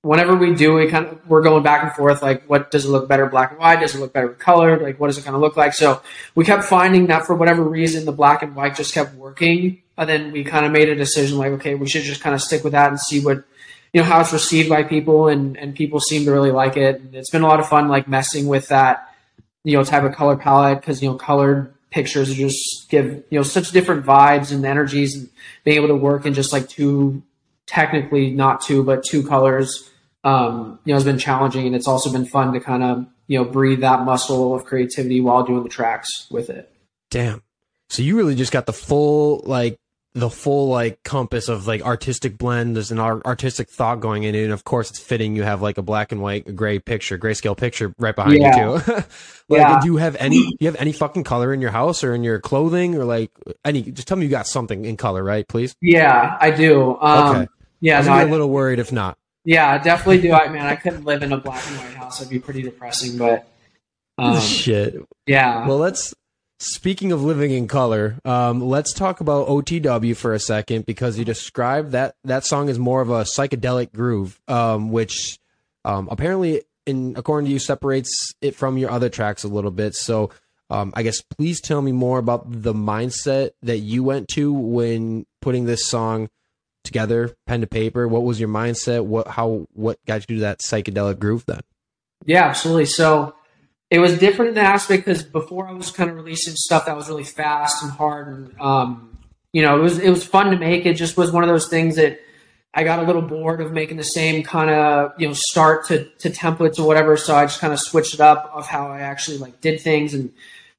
whenever 0.01 0.35
we 0.35 0.55
do, 0.55 0.73
we 0.73 0.89
kind 0.89 1.05
of 1.05 1.27
we're 1.27 1.41
going 1.41 1.63
back 1.63 1.83
and 1.83 1.91
forth, 1.93 2.21
like, 2.21 2.43
what 2.45 2.71
does 2.71 2.85
it 2.85 2.89
look 2.89 3.07
better 3.07 3.27
black 3.27 3.51
and 3.51 3.59
white? 3.59 3.79
Does 3.79 3.95
it 3.95 3.99
look 3.99 4.13
better 4.13 4.29
colored? 4.29 4.81
Like, 4.81 4.99
what 4.99 5.07
does 5.07 5.17
it 5.17 5.23
kind 5.23 5.35
of 5.35 5.41
look 5.41 5.57
like? 5.57 5.73
So 5.73 6.01
we 6.35 6.45
kept 6.45 6.63
finding 6.63 7.07
that 7.07 7.25
for 7.25 7.35
whatever 7.35 7.63
reason, 7.63 8.05
the 8.05 8.11
black 8.11 8.41
and 8.41 8.55
white 8.55 8.75
just 8.75 8.93
kept 8.93 9.15
working, 9.15 9.81
and 9.97 10.09
then 10.09 10.31
we 10.31 10.43
kind 10.43 10.65
of 10.65 10.71
made 10.71 10.89
a 10.89 10.95
decision, 10.95 11.37
like, 11.37 11.51
okay, 11.53 11.75
we 11.75 11.87
should 11.87 12.03
just 12.03 12.21
kind 12.21 12.35
of 12.35 12.41
stick 12.41 12.63
with 12.63 12.73
that 12.73 12.89
and 12.89 12.99
see 12.99 13.23
what 13.23 13.43
you 13.93 14.01
know 14.01 14.07
how 14.07 14.21
it's 14.21 14.33
received 14.33 14.69
by 14.69 14.83
people 14.83 15.27
and 15.27 15.57
and 15.57 15.75
people 15.75 15.99
seem 15.99 16.25
to 16.25 16.31
really 16.31 16.51
like 16.51 16.77
it 16.77 17.01
and 17.01 17.13
it's 17.13 17.29
been 17.29 17.41
a 17.41 17.47
lot 17.47 17.59
of 17.59 17.67
fun 17.67 17.89
like 17.89 18.07
messing 18.07 18.47
with 18.47 18.69
that 18.69 19.13
you 19.63 19.75
know 19.75 19.83
type 19.83 20.03
of 20.03 20.13
color 20.15 20.37
palette 20.37 20.79
because 20.79 21.01
you 21.03 21.09
know 21.09 21.15
colored 21.15 21.73
pictures 21.89 22.33
just 22.33 22.89
give 22.89 23.23
you 23.29 23.37
know 23.37 23.43
such 23.43 23.71
different 23.71 24.05
vibes 24.05 24.53
and 24.53 24.65
energies 24.65 25.15
and 25.15 25.29
being 25.65 25.75
able 25.75 25.89
to 25.89 25.95
work 25.95 26.25
in 26.25 26.33
just 26.33 26.53
like 26.53 26.69
two 26.69 27.21
technically 27.65 28.31
not 28.31 28.61
two 28.61 28.81
but 28.81 29.03
two 29.03 29.27
colors 29.27 29.90
um 30.23 30.79
you 30.85 30.91
know 30.91 30.95
has 30.97 31.03
been 31.03 31.17
challenging 31.17 31.65
and 31.65 31.75
it's 31.75 31.87
also 31.87 32.11
been 32.11 32.25
fun 32.25 32.53
to 32.53 32.59
kind 32.59 32.83
of 32.83 33.05
you 33.27 33.37
know 33.37 33.43
breathe 33.45 33.81
that 33.81 34.01
muscle 34.05 34.53
of 34.53 34.65
creativity 34.65 35.19
while 35.21 35.43
doing 35.43 35.63
the 35.63 35.69
tracks 35.69 36.27
with 36.31 36.49
it 36.49 36.71
Damn. 37.09 37.43
So 37.89 38.03
you 38.03 38.15
really 38.15 38.35
just 38.35 38.53
got 38.53 38.65
the 38.65 38.71
full 38.73 39.41
like 39.45 39.75
the 40.13 40.29
full 40.29 40.69
like 40.69 41.03
compass 41.03 41.49
of 41.49 41.67
like 41.67 41.81
artistic 41.81 42.37
blend. 42.37 42.75
There's 42.77 42.89
an 42.91 42.99
ar- 42.99 43.21
artistic 43.25 43.69
thought 43.69 43.99
going 43.99 44.23
in 44.23 44.33
it, 44.33 44.43
and 44.43 44.53
of 44.53 44.63
course 44.63 44.89
it's 44.89 44.99
fitting. 44.99 45.35
You 45.35 45.43
have 45.43 45.61
like 45.61 45.77
a 45.77 45.81
black 45.81 46.13
and 46.13 46.21
white, 46.21 46.55
gray 46.55 46.79
picture, 46.79 47.17
grayscale 47.17 47.57
picture 47.57 47.93
right 47.97 48.15
behind 48.15 48.41
Yeah. 48.41 48.75
you 48.75 48.79
too. 48.79 48.91
like, 48.93 49.05
Yeah. 49.49 49.79
do 49.81 49.87
you 49.87 49.97
have 49.97 50.15
any? 50.19 50.37
Do 50.41 50.55
you 50.61 50.67
have 50.67 50.77
any 50.79 50.93
fucking 50.93 51.25
color 51.25 51.53
in 51.53 51.59
your 51.59 51.71
house 51.71 52.01
or 52.01 52.13
in 52.13 52.23
your 52.23 52.39
clothing 52.39 52.95
or 52.95 53.03
like 53.03 53.31
any? 53.65 53.81
Just 53.83 54.07
tell 54.07 54.15
me 54.17 54.23
you 54.25 54.29
got 54.31 54.47
something 54.47 54.85
in 54.85 54.95
color, 54.95 55.21
right? 55.23 55.45
Please. 55.47 55.75
yeah 55.81 56.37
i 56.39 56.49
do 56.51 56.97
um 57.01 57.29
Okay. 57.35 57.39
I 57.41 57.47
yeah 57.81 57.97
was 57.97 58.07
no, 58.07 58.23
a 58.23 58.25
little 58.25 58.49
worried 58.49 58.79
if 58.79 58.93
not. 58.93 59.17
Yeah 59.45 59.71
I 59.71 59.77
definitely 59.77 60.21
do 60.21 60.33
i 60.33 60.47
man 60.49 60.65
i 60.65 60.75
couldn't 60.75 61.03
live 61.05 61.23
in 61.23 61.31
a 61.33 61.37
black 61.37 61.65
and 61.67 61.77
white 61.77 61.93
house 61.93 62.19
that'd 62.19 62.29
be 62.29 62.39
pretty 62.39 62.61
depressing 62.61 63.17
but 63.17 63.47
um 64.17 64.39
Shit. 64.39 64.95
yeah 65.25 65.67
Well, 65.67 65.77
let's. 65.77 66.13
Speaking 66.63 67.11
of 67.11 67.23
living 67.23 67.49
in 67.49 67.67
color, 67.67 68.19
um, 68.23 68.61
let's 68.61 68.93
talk 68.93 69.19
about 69.19 69.47
OTW 69.47 70.15
for 70.15 70.35
a 70.35 70.39
second 70.39 70.85
because 70.85 71.17
you 71.17 71.25
described 71.25 71.93
that 71.93 72.13
that 72.23 72.45
song 72.45 72.69
is 72.69 72.77
more 72.77 73.01
of 73.01 73.09
a 73.09 73.23
psychedelic 73.23 73.91
groove, 73.93 74.39
um, 74.47 74.91
which 74.91 75.39
um, 75.85 76.07
apparently, 76.11 76.61
in 76.85 77.15
according 77.17 77.47
to 77.47 77.51
you, 77.51 77.57
separates 77.57 78.35
it 78.41 78.53
from 78.55 78.77
your 78.77 78.91
other 78.91 79.09
tracks 79.09 79.43
a 79.43 79.47
little 79.47 79.71
bit. 79.71 79.95
So, 79.95 80.29
um, 80.69 80.93
I 80.95 81.01
guess 81.01 81.19
please 81.21 81.59
tell 81.61 81.81
me 81.81 81.91
more 81.91 82.19
about 82.19 82.43
the 82.45 82.73
mindset 82.75 83.51
that 83.63 83.79
you 83.79 84.03
went 84.03 84.27
to 84.35 84.53
when 84.53 85.25
putting 85.41 85.65
this 85.65 85.87
song 85.87 86.29
together, 86.83 87.35
pen 87.47 87.61
to 87.61 87.67
paper. 87.67 88.07
What 88.07 88.23
was 88.23 88.39
your 88.39 88.49
mindset? 88.49 89.05
What 89.05 89.27
how 89.27 89.67
what 89.73 89.99
got 90.05 90.29
you 90.29 90.37
to 90.37 90.41
that 90.41 90.59
psychedelic 90.59 91.19
groove 91.19 91.45
then? 91.45 91.61
Yeah, 92.25 92.45
absolutely. 92.45 92.85
So 92.85 93.35
it 93.89 93.99
was 93.99 94.17
different 94.17 94.49
in 94.49 94.55
the 94.55 94.61
aspect 94.61 95.05
because 95.05 95.23
before 95.23 95.67
I 95.67 95.73
was 95.73 95.91
kind 95.91 96.09
of 96.09 96.15
releasing 96.15 96.55
stuff 96.55 96.85
that 96.85 96.95
was 96.95 97.09
really 97.09 97.23
fast 97.23 97.83
and 97.83 97.91
hard, 97.91 98.27
and 98.27 98.61
um, 98.61 99.17
you 99.53 99.61
know, 99.61 99.77
it 99.77 99.81
was 99.81 99.99
it 99.99 100.09
was 100.09 100.25
fun 100.25 100.51
to 100.51 100.57
make. 100.57 100.85
It 100.85 100.93
just 100.93 101.17
was 101.17 101.31
one 101.31 101.43
of 101.43 101.49
those 101.49 101.67
things 101.67 101.97
that 101.97 102.19
I 102.73 102.83
got 102.83 102.99
a 102.99 103.03
little 103.03 103.21
bored 103.21 103.59
of 103.59 103.73
making 103.73 103.97
the 103.97 104.03
same 104.03 104.43
kind 104.43 104.69
of 104.69 105.11
you 105.17 105.27
know 105.27 105.33
start 105.33 105.87
to 105.87 106.05
to 106.19 106.29
templates 106.29 106.79
or 106.79 106.87
whatever. 106.87 107.17
So 107.17 107.35
I 107.35 107.45
just 107.45 107.59
kind 107.59 107.73
of 107.73 107.79
switched 107.79 108.13
it 108.13 108.21
up 108.21 108.51
of 108.53 108.67
how 108.67 108.87
I 108.87 109.01
actually 109.01 109.37
like 109.37 109.59
did 109.61 109.81
things 109.81 110.13
and 110.13 110.31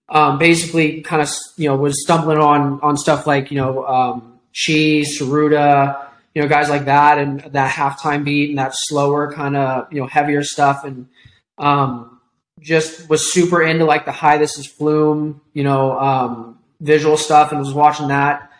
um, 0.08 0.38
basically 0.38 1.02
kind 1.02 1.20
of 1.20 1.28
you 1.56 1.68
know 1.68 1.76
was 1.76 2.02
stumbling 2.02 2.38
on 2.38 2.80
on 2.82 2.96
stuff 2.96 3.26
like 3.26 3.50
you 3.50 3.58
know 3.58 3.86
um, 3.86 4.31
cheese, 4.52 5.18
Tsuruda, 5.18 6.08
you 6.34 6.42
know 6.42 6.48
guys 6.48 6.68
like 6.68 6.86
that, 6.86 7.18
and 7.18 7.40
that 7.52 7.72
halftime 7.72 8.24
beat 8.24 8.50
and 8.50 8.58
that 8.58 8.72
slower 8.74 9.32
kind 9.32 9.56
of 9.56 9.92
you 9.92 10.00
know 10.00 10.06
heavier 10.06 10.42
stuff. 10.42 10.84
And 10.84 11.08
um, 11.58 12.20
just 12.60 13.08
was 13.08 13.32
super 13.32 13.62
into 13.62 13.84
like 13.84 14.04
the 14.04 14.12
Hi 14.12 14.38
This 14.38 14.58
Is 14.58 14.66
Flume 14.66 15.40
you 15.52 15.64
know 15.64 15.98
um, 15.98 16.58
visual 16.80 17.16
stuff 17.16 17.50
and 17.50 17.60
was 17.60 17.74
watching 17.74 18.08
that 18.08 18.50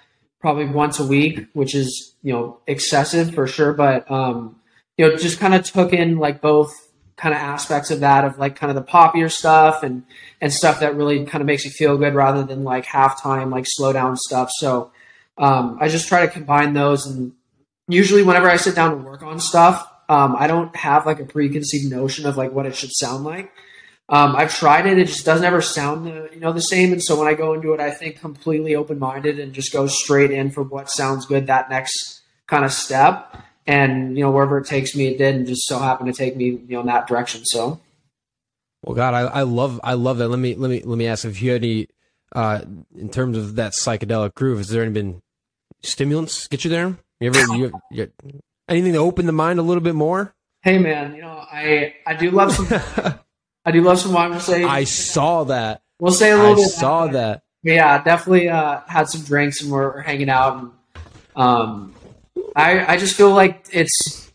probably 0.40 0.66
once 0.66 0.98
a 0.98 1.06
week 1.06 1.46
which 1.52 1.74
is 1.74 2.14
you 2.22 2.32
know 2.32 2.58
excessive 2.66 3.34
for 3.34 3.46
sure. 3.46 3.72
But 3.72 4.10
um, 4.10 4.56
you 4.96 5.08
know 5.08 5.16
just 5.16 5.38
kind 5.38 5.54
of 5.54 5.64
took 5.64 5.92
in 5.92 6.18
like 6.18 6.40
both 6.40 6.72
kind 7.16 7.34
of 7.34 7.40
aspects 7.40 7.90
of 7.90 8.00
that 8.00 8.24
of 8.24 8.38
like 8.38 8.56
kind 8.56 8.70
of 8.70 8.74
the 8.74 8.90
poppier 8.90 9.30
stuff 9.30 9.82
and 9.82 10.02
and 10.40 10.52
stuff 10.52 10.80
that 10.80 10.96
really 10.96 11.24
kind 11.24 11.40
of 11.40 11.46
makes 11.46 11.64
you 11.64 11.70
feel 11.70 11.96
good 11.96 12.14
rather 12.14 12.42
than 12.42 12.64
like 12.64 12.84
halftime 12.84 13.50
like 13.50 13.64
slow 13.66 13.92
down 13.92 14.16
stuff. 14.16 14.50
So 14.52 14.90
um, 15.38 15.78
i 15.80 15.88
just 15.88 16.08
try 16.08 16.24
to 16.24 16.32
combine 16.32 16.74
those 16.74 17.06
and 17.06 17.32
usually 17.88 18.22
whenever 18.22 18.48
i 18.48 18.56
sit 18.56 18.74
down 18.74 18.90
to 18.90 18.96
work 18.96 19.22
on 19.22 19.38
stuff 19.40 19.86
um, 20.08 20.36
i 20.38 20.46
don't 20.46 20.74
have 20.76 21.06
like 21.06 21.20
a 21.20 21.24
preconceived 21.24 21.90
notion 21.90 22.26
of 22.26 22.36
like 22.36 22.52
what 22.52 22.66
it 22.66 22.74
should 22.74 22.92
sound 22.92 23.24
like 23.24 23.52
um, 24.12 24.36
I've 24.36 24.54
tried 24.54 24.86
it; 24.86 24.98
it 24.98 25.06
just 25.06 25.24
doesn't 25.24 25.44
ever 25.44 25.62
sound 25.62 26.06
the 26.06 26.28
you 26.34 26.40
know 26.40 26.52
the 26.52 26.60
same. 26.60 26.92
And 26.92 27.02
so 27.02 27.18
when 27.18 27.28
I 27.28 27.34
go 27.34 27.54
into 27.54 27.72
it, 27.72 27.80
I 27.80 27.90
think 27.90 28.20
completely 28.20 28.74
open 28.74 28.98
minded 28.98 29.38
and 29.38 29.54
just 29.54 29.72
go 29.72 29.86
straight 29.86 30.30
in 30.30 30.50
for 30.50 30.62
what 30.62 30.90
sounds 30.90 31.24
good 31.24 31.46
that 31.46 31.70
next 31.70 32.20
kind 32.46 32.64
of 32.64 32.72
step. 32.72 33.34
And 33.66 34.16
you 34.16 34.22
know 34.22 34.30
wherever 34.30 34.58
it 34.58 34.66
takes 34.66 34.94
me, 34.94 35.06
it 35.08 35.16
did, 35.18 35.36
and 35.36 35.46
just 35.46 35.66
so 35.66 35.78
happened 35.78 36.12
to 36.12 36.18
take 36.18 36.36
me 36.36 36.46
you 36.46 36.66
know 36.68 36.80
in 36.80 36.86
that 36.86 37.06
direction. 37.06 37.46
So 37.46 37.80
Well, 38.82 38.96
God, 38.96 39.14
I, 39.14 39.20
I 39.20 39.42
love 39.42 39.80
I 39.82 39.94
love 39.94 40.18
that. 40.18 40.28
Let 40.28 40.40
me 40.40 40.56
let 40.56 40.70
me 40.70 40.82
let 40.84 40.98
me 40.98 41.06
ask 41.06 41.24
if 41.24 41.40
you 41.40 41.52
had 41.52 41.62
any 41.62 41.88
uh, 42.34 42.62
in 42.96 43.08
terms 43.08 43.36
of 43.36 43.56
that 43.56 43.72
psychedelic 43.72 44.34
groove. 44.34 44.58
Has 44.58 44.68
there 44.68 44.82
any 44.82 44.92
been 44.92 45.22
stimulants 45.82 46.48
get 46.48 46.64
you 46.64 46.70
there? 46.70 46.96
You 47.20 47.28
ever 47.28 47.56
you, 47.56 47.72
you 47.90 48.10
anything 48.68 48.92
to 48.94 48.98
open 48.98 49.26
the 49.26 49.32
mind 49.32 49.58
a 49.58 49.62
little 49.62 49.82
bit 49.82 49.94
more? 49.94 50.34
hey 50.62 50.78
man, 50.78 51.14
you 51.16 51.22
know 51.22 51.44
I 51.50 51.94
I 52.06 52.14
do 52.14 52.30
love 52.30 52.52
some 52.52 52.66
I 53.64 53.70
do 53.70 53.80
love 53.82 53.98
some 53.98 54.12
wine. 54.12 54.30
We'll 54.30 54.40
say 54.40 54.64
I 54.64 54.84
saw 54.84 55.44
that. 55.44 55.82
we'll 56.00 56.12
say 56.12 56.30
a 56.30 56.36
little 56.36 56.52
I 56.52 56.56
bit. 56.56 56.68
saw 56.70 57.06
that. 57.08 57.42
yeah, 57.62 58.02
definitely 58.02 58.48
uh, 58.48 58.80
had 58.88 59.08
some 59.08 59.22
drinks 59.22 59.62
and 59.62 59.70
we're, 59.70 59.94
we're 59.94 60.00
hanging 60.02 60.28
out. 60.28 60.58
And 60.58 60.70
um, 61.36 61.94
I 62.56 62.94
I 62.94 62.96
just 62.96 63.14
feel 63.16 63.30
like 63.30 63.66
it's 63.72 64.30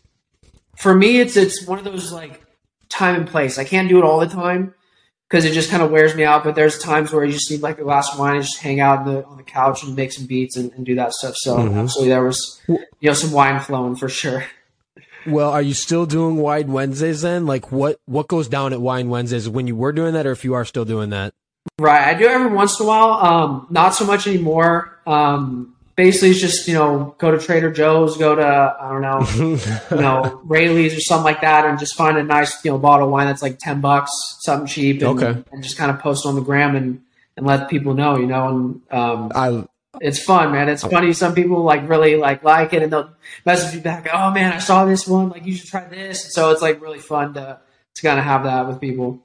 for 0.76 0.94
me. 0.94 1.18
It's 1.20 1.36
it's 1.36 1.66
one 1.66 1.78
of 1.78 1.84
those 1.84 2.12
like 2.12 2.42
time 2.88 3.14
and 3.16 3.26
place. 3.28 3.58
I 3.58 3.64
can't 3.64 3.88
do 3.88 3.98
it 3.98 4.04
all 4.04 4.18
the 4.20 4.28
time 4.28 4.74
because 5.28 5.44
it 5.44 5.52
just 5.52 5.70
kind 5.70 5.82
of 5.82 5.90
wears 5.90 6.14
me 6.14 6.24
out. 6.24 6.44
But 6.44 6.54
there's 6.54 6.78
times 6.78 7.12
where 7.12 7.24
you 7.24 7.32
just 7.32 7.50
need 7.50 7.60
like 7.60 7.78
a 7.78 7.82
glass 7.84 8.12
of 8.12 8.18
wine 8.18 8.36
and 8.36 8.44
just 8.44 8.58
hang 8.60 8.80
out 8.80 9.00
on 9.00 9.14
the 9.14 9.24
on 9.26 9.36
the 9.36 9.42
couch 9.42 9.82
and 9.82 9.94
make 9.96 10.12
some 10.12 10.26
beats 10.26 10.56
and, 10.56 10.72
and 10.72 10.84
do 10.86 10.94
that 10.96 11.12
stuff. 11.12 11.34
So 11.36 11.56
Mhm. 11.56 11.78
absolutely, 11.80 12.10
there 12.10 12.24
was 12.24 12.60
you 12.68 12.78
know 13.02 13.12
some 13.12 13.32
wine 13.32 13.60
flowing 13.60 13.96
for 13.96 14.08
sure. 14.08 14.44
Well, 15.26 15.50
are 15.50 15.60
you 15.62 15.74
still 15.74 16.06
doing 16.06 16.36
Wine 16.36 16.72
Wednesdays 16.72 17.20
then? 17.22 17.44
Like 17.46 17.70
what 17.70 17.98
what 18.06 18.28
goes 18.28 18.48
down 18.48 18.72
at 18.72 18.80
Wine 18.80 19.08
Wednesdays 19.10 19.48
when 19.48 19.66
you 19.66 19.76
were 19.76 19.92
doing 19.92 20.14
that, 20.14 20.26
or 20.26 20.32
if 20.32 20.44
you 20.44 20.54
are 20.54 20.64
still 20.64 20.84
doing 20.86 21.10
that? 21.10 21.34
Right, 21.78 22.08
I 22.08 22.18
do 22.18 22.24
it 22.24 22.30
every 22.30 22.50
once 22.50 22.80
in 22.80 22.86
a 22.86 22.88
while. 22.88 23.12
Um, 23.24 23.66
not 23.68 23.94
so 23.94 24.06
much 24.06 24.26
anymore. 24.26 24.98
Um, 25.06 25.74
basically 25.98 26.30
it's 26.30 26.38
just 26.40 26.68
you 26.68 26.74
know 26.74 27.16
go 27.18 27.32
to 27.32 27.38
Trader 27.38 27.70
Joe's, 27.72 28.16
go 28.16 28.34
to 28.36 28.76
I 28.80 28.88
don't 28.88 29.02
know, 29.02 29.58
you 29.90 30.00
know 30.00 30.40
Raley's 30.44 30.96
or 30.96 31.00
something 31.00 31.24
like 31.24 31.42
that, 31.42 31.66
and 31.66 31.78
just 31.78 31.96
find 31.96 32.16
a 32.16 32.22
nice 32.22 32.64
you 32.64 32.70
know 32.70 32.78
bottle 32.78 33.08
of 33.08 33.12
wine 33.12 33.26
that's 33.26 33.42
like 33.42 33.58
ten 33.58 33.80
bucks, 33.82 34.10
something 34.40 34.66
cheap, 34.66 35.02
and, 35.02 35.20
Okay. 35.22 35.42
and 35.52 35.62
just 35.62 35.76
kind 35.76 35.90
of 35.90 35.98
post 35.98 36.24
on 36.24 36.36
the 36.36 36.40
gram 36.40 36.76
and 36.76 37.02
and 37.36 37.44
let 37.46 37.68
people 37.68 37.94
know, 37.94 38.16
you 38.16 38.26
know, 38.26 38.48
and 38.48 38.80
um, 38.90 39.32
I 39.34 39.64
it's 40.00 40.22
fun, 40.22 40.52
man. 40.52 40.68
It's 40.68 40.84
funny. 40.84 41.12
Some 41.12 41.34
people 41.34 41.62
like 41.62 41.88
really 41.88 42.16
like 42.16 42.44
like 42.44 42.72
it, 42.72 42.82
and 42.82 42.92
they'll 42.92 43.10
message 43.44 43.74
you 43.74 43.80
back. 43.80 44.08
Oh 44.12 44.30
man, 44.30 44.52
I 44.52 44.58
saw 44.58 44.84
this 44.84 45.06
one. 45.06 45.30
Like 45.30 45.44
you 45.44 45.54
should 45.54 45.68
try 45.68 45.84
this. 45.88 46.32
So 46.32 46.50
it's 46.52 46.62
like 46.62 46.80
really 46.80 47.00
fun 47.00 47.34
to 47.34 47.58
to 47.94 48.02
kind 48.02 48.18
of 48.18 48.24
have 48.24 48.44
that 48.44 48.68
with 48.68 48.80
people. 48.80 49.20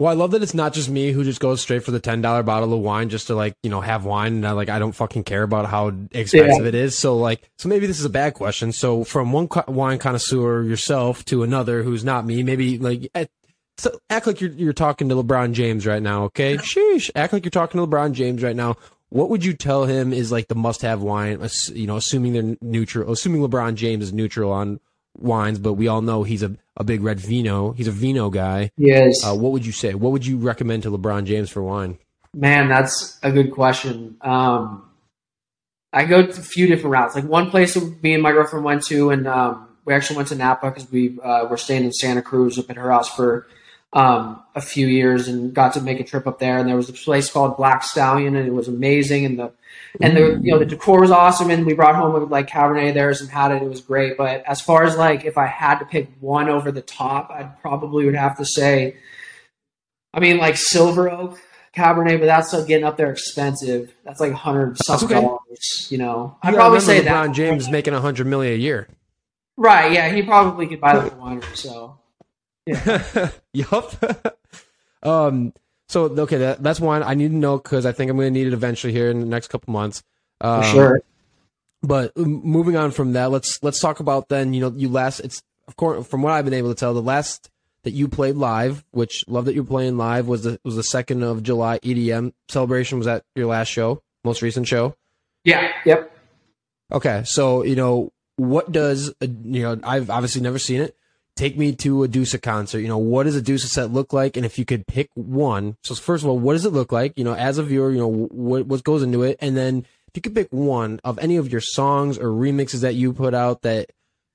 Well, 0.00 0.10
I 0.10 0.14
love 0.14 0.30
that 0.30 0.42
it's 0.42 0.54
not 0.54 0.72
just 0.72 0.88
me 0.88 1.12
who 1.12 1.24
just 1.24 1.40
goes 1.40 1.60
straight 1.60 1.84
for 1.84 1.90
the 1.90 2.00
ten 2.00 2.22
dollar 2.22 2.42
bottle 2.42 2.72
of 2.72 2.80
wine 2.80 3.10
just 3.10 3.26
to 3.26 3.34
like 3.34 3.54
you 3.62 3.68
know 3.68 3.82
have 3.82 4.06
wine, 4.06 4.32
and 4.32 4.46
I, 4.46 4.52
like 4.52 4.70
I 4.70 4.78
don't 4.78 4.92
fucking 4.92 5.24
care 5.24 5.42
about 5.42 5.66
how 5.66 5.92
expensive 6.12 6.64
it 6.64 6.74
is. 6.74 6.96
So 6.96 7.18
like, 7.18 7.50
so 7.58 7.68
maybe 7.68 7.86
this 7.86 7.98
is 7.98 8.06
a 8.06 8.10
bad 8.10 8.32
question. 8.32 8.72
So 8.72 9.04
from 9.04 9.30
one 9.30 9.48
co- 9.48 9.70
wine 9.70 9.98
connoisseur 9.98 10.62
yourself 10.62 11.22
to 11.26 11.42
another 11.42 11.82
who's 11.82 12.02
not 12.02 12.24
me, 12.24 12.42
maybe 12.42 12.78
like. 12.78 13.10
At, 13.14 13.28
so 13.76 13.98
act 14.08 14.26
like 14.26 14.40
you're 14.40 14.52
you're 14.52 14.72
talking 14.72 15.10
to 15.10 15.16
LeBron 15.16 15.52
James 15.52 15.86
right 15.86 16.02
now, 16.02 16.24
okay? 16.24 16.56
Sheesh. 16.56 17.10
Act 17.14 17.34
like 17.34 17.44
you're 17.44 17.50
talking 17.50 17.78
to 17.78 17.86
LeBron 17.86 18.12
James 18.12 18.42
right 18.42 18.56
now. 18.56 18.78
What 19.10 19.28
would 19.28 19.44
you 19.44 19.52
tell 19.52 19.84
him 19.84 20.14
is 20.14 20.32
like 20.32 20.48
the 20.48 20.54
must-have 20.54 21.02
wine? 21.02 21.46
You 21.74 21.86
know, 21.86 21.96
assuming 21.96 22.32
they're 22.32 22.56
neutral, 22.62 23.12
assuming 23.12 23.42
LeBron 23.42 23.74
James 23.74 24.04
is 24.04 24.12
neutral 24.14 24.50
on 24.50 24.80
wines, 25.20 25.58
but 25.58 25.74
we 25.74 25.88
all 25.88 26.00
know 26.02 26.22
he's 26.22 26.42
a, 26.42 26.56
a 26.76 26.84
big 26.84 27.02
red 27.02 27.20
vino. 27.20 27.72
He's 27.72 27.88
a 27.88 27.92
vino 27.92 28.30
guy. 28.30 28.70
Yes, 28.76 29.24
Uh, 29.24 29.34
what 29.34 29.52
would 29.52 29.64
you 29.66 29.72
say? 29.72 29.94
What 29.94 30.12
would 30.12 30.26
you 30.26 30.38
recommend 30.38 30.82
to 30.84 30.90
LeBron 30.90 31.24
James 31.24 31.50
for 31.50 31.62
wine? 31.62 31.98
man, 32.32 32.68
that's 32.68 33.18
a 33.24 33.32
good 33.32 33.50
question. 33.50 34.16
Um, 34.20 34.88
I 35.92 36.04
go 36.04 36.22
to 36.24 36.28
a 36.30 36.32
few 36.42 36.68
different 36.68 36.92
routes. 36.92 37.16
Like 37.16 37.24
one 37.24 37.50
place 37.50 37.74
that 37.74 38.02
me 38.02 38.14
and 38.14 38.22
my 38.22 38.30
girlfriend 38.30 38.64
went 38.64 38.84
to, 38.86 39.10
and 39.10 39.26
um, 39.26 39.68
we 39.84 39.92
actually 39.94 40.16
went 40.16 40.28
to 40.28 40.36
Napa 40.36 40.70
because 40.70 40.88
we 40.92 41.18
uh, 41.24 41.46
were 41.50 41.56
staying 41.56 41.82
in 41.84 41.92
Santa 41.92 42.22
Cruz 42.22 42.56
up 42.58 42.70
at 42.70 42.76
her 42.76 42.90
house 42.92 43.08
for 43.08 43.48
um, 43.92 44.42
a 44.54 44.60
few 44.60 44.86
years 44.86 45.28
and 45.28 45.52
got 45.52 45.74
to 45.74 45.80
make 45.80 46.00
a 46.00 46.04
trip 46.04 46.26
up 46.26 46.38
there. 46.38 46.58
And 46.58 46.68
there 46.68 46.76
was 46.76 46.88
a 46.88 46.92
place 46.92 47.30
called 47.30 47.56
Black 47.56 47.82
Stallion, 47.82 48.36
and 48.36 48.46
it 48.46 48.52
was 48.52 48.68
amazing. 48.68 49.24
And 49.24 49.38
the 49.38 49.52
and 50.00 50.16
the 50.16 50.40
you 50.42 50.52
know 50.52 50.58
the 50.58 50.66
decor 50.66 51.00
was 51.00 51.10
awesome. 51.10 51.50
And 51.50 51.66
we 51.66 51.74
brought 51.74 51.96
home 51.96 52.28
like 52.30 52.48
Cabernet 52.48 52.94
theirs 52.94 53.20
and 53.20 53.30
had 53.30 53.52
it. 53.52 53.62
It 53.62 53.68
was 53.68 53.80
great. 53.80 54.16
But 54.16 54.44
as 54.46 54.60
far 54.60 54.84
as 54.84 54.96
like 54.96 55.24
if 55.24 55.36
I 55.36 55.46
had 55.46 55.78
to 55.78 55.84
pick 55.84 56.08
one 56.20 56.48
over 56.48 56.70
the 56.70 56.82
top, 56.82 57.30
I 57.30 57.44
probably 57.44 58.04
would 58.04 58.14
have 58.14 58.38
to 58.38 58.44
say, 58.44 58.96
I 60.14 60.20
mean 60.20 60.38
like 60.38 60.56
Silver 60.56 61.10
Oak. 61.10 61.40
Cabernet, 61.72 62.18
but 62.18 62.26
that's 62.26 62.52
uh, 62.52 62.64
getting 62.64 62.84
up 62.84 62.96
there 62.96 63.12
expensive. 63.12 63.94
That's 64.04 64.18
like 64.18 64.32
hundred 64.32 64.76
something 64.78 65.16
okay. 65.16 65.24
dollars. 65.24 65.86
You 65.88 65.98
know, 65.98 66.36
You 66.42 66.50
I'd 66.50 66.54
probably 66.56 66.80
say 66.80 67.00
LeBron 67.00 67.26
that. 67.28 67.32
James 67.32 67.62
is 67.62 67.70
making 67.70 67.94
a 67.94 68.00
hundred 68.00 68.26
million 68.26 68.54
a 68.54 68.56
year. 68.56 68.88
Right? 69.56 69.92
Yeah, 69.92 70.08
he 70.08 70.22
probably 70.22 70.66
could 70.66 70.80
buy 70.80 70.98
the 70.98 71.10
winery. 71.10 71.54
So 71.54 72.00
yup. 73.72 74.34
um. 75.02 75.52
So 75.88 76.04
okay, 76.04 76.38
that, 76.38 76.62
that's 76.62 76.78
one 76.78 77.02
I 77.02 77.14
need 77.14 77.28
to 77.28 77.36
know 77.36 77.58
because 77.58 77.84
I 77.84 77.90
think 77.90 78.10
I'm 78.10 78.16
going 78.16 78.32
to 78.32 78.38
need 78.38 78.46
it 78.46 78.52
eventually 78.52 78.92
here 78.92 79.10
in 79.10 79.18
the 79.18 79.26
next 79.26 79.48
couple 79.48 79.72
months. 79.72 80.04
Um, 80.40 80.62
sure. 80.62 81.02
But 81.82 82.16
moving 82.16 82.76
on 82.76 82.92
from 82.92 83.14
that, 83.14 83.30
let's 83.30 83.62
let's 83.62 83.80
talk 83.80 84.00
about 84.00 84.28
then. 84.28 84.54
You 84.54 84.60
know, 84.60 84.72
you 84.76 84.88
last. 84.88 85.20
It's 85.20 85.42
of 85.66 85.76
course 85.76 86.06
from 86.06 86.22
what 86.22 86.32
I've 86.32 86.44
been 86.44 86.54
able 86.54 86.68
to 86.68 86.78
tell, 86.78 86.94
the 86.94 87.02
last 87.02 87.50
that 87.82 87.92
you 87.92 88.08
played 88.08 88.36
live, 88.36 88.84
which 88.90 89.24
love 89.26 89.46
that 89.46 89.54
you're 89.54 89.64
playing 89.64 89.96
live, 89.96 90.28
was 90.28 90.42
the 90.42 90.60
was 90.64 90.76
the 90.76 90.82
second 90.82 91.22
of 91.22 91.42
July 91.42 91.78
EDM 91.80 92.34
celebration. 92.48 92.98
Was 92.98 93.06
that 93.06 93.24
your 93.34 93.46
last 93.46 93.68
show, 93.68 94.02
most 94.22 94.42
recent 94.42 94.68
show? 94.68 94.94
Yeah. 95.44 95.72
Yep. 95.86 96.16
Okay, 96.92 97.22
so 97.24 97.64
you 97.64 97.76
know 97.76 98.12
what 98.36 98.70
does 98.70 99.14
you 99.20 99.62
know? 99.62 99.80
I've 99.82 100.10
obviously 100.10 100.42
never 100.42 100.58
seen 100.58 100.82
it. 100.82 100.96
Take 101.36 101.56
me 101.56 101.72
to 101.76 102.04
a 102.04 102.08
Dusa 102.08 102.40
concert. 102.40 102.80
You 102.80 102.88
know 102.88 102.98
what 102.98 103.24
does 103.24 103.36
a 103.36 103.42
Dusa 103.42 103.66
set 103.66 103.90
look 103.90 104.12
like? 104.12 104.36
And 104.36 104.44
if 104.44 104.58
you 104.58 104.64
could 104.64 104.86
pick 104.86 105.08
one, 105.14 105.76
so 105.82 105.94
first 105.94 106.22
of 106.22 106.28
all, 106.28 106.38
what 106.38 106.52
does 106.52 106.66
it 106.66 106.72
look 106.72 106.92
like? 106.92 107.16
You 107.16 107.24
know, 107.24 107.34
as 107.34 107.58
a 107.58 107.62
viewer, 107.62 107.90
you 107.90 107.98
know 107.98 108.08
what 108.08 108.66
what 108.66 108.84
goes 108.84 109.02
into 109.02 109.22
it, 109.22 109.38
and 109.40 109.56
then 109.56 109.86
if 110.08 110.16
you 110.16 110.22
could 110.22 110.34
pick 110.34 110.48
one 110.50 111.00
of 111.04 111.18
any 111.18 111.36
of 111.36 111.50
your 111.50 111.60
songs 111.60 112.18
or 112.18 112.26
remixes 112.26 112.80
that 112.80 112.94
you 112.94 113.12
put 113.12 113.32
out 113.32 113.62
that 113.62 113.90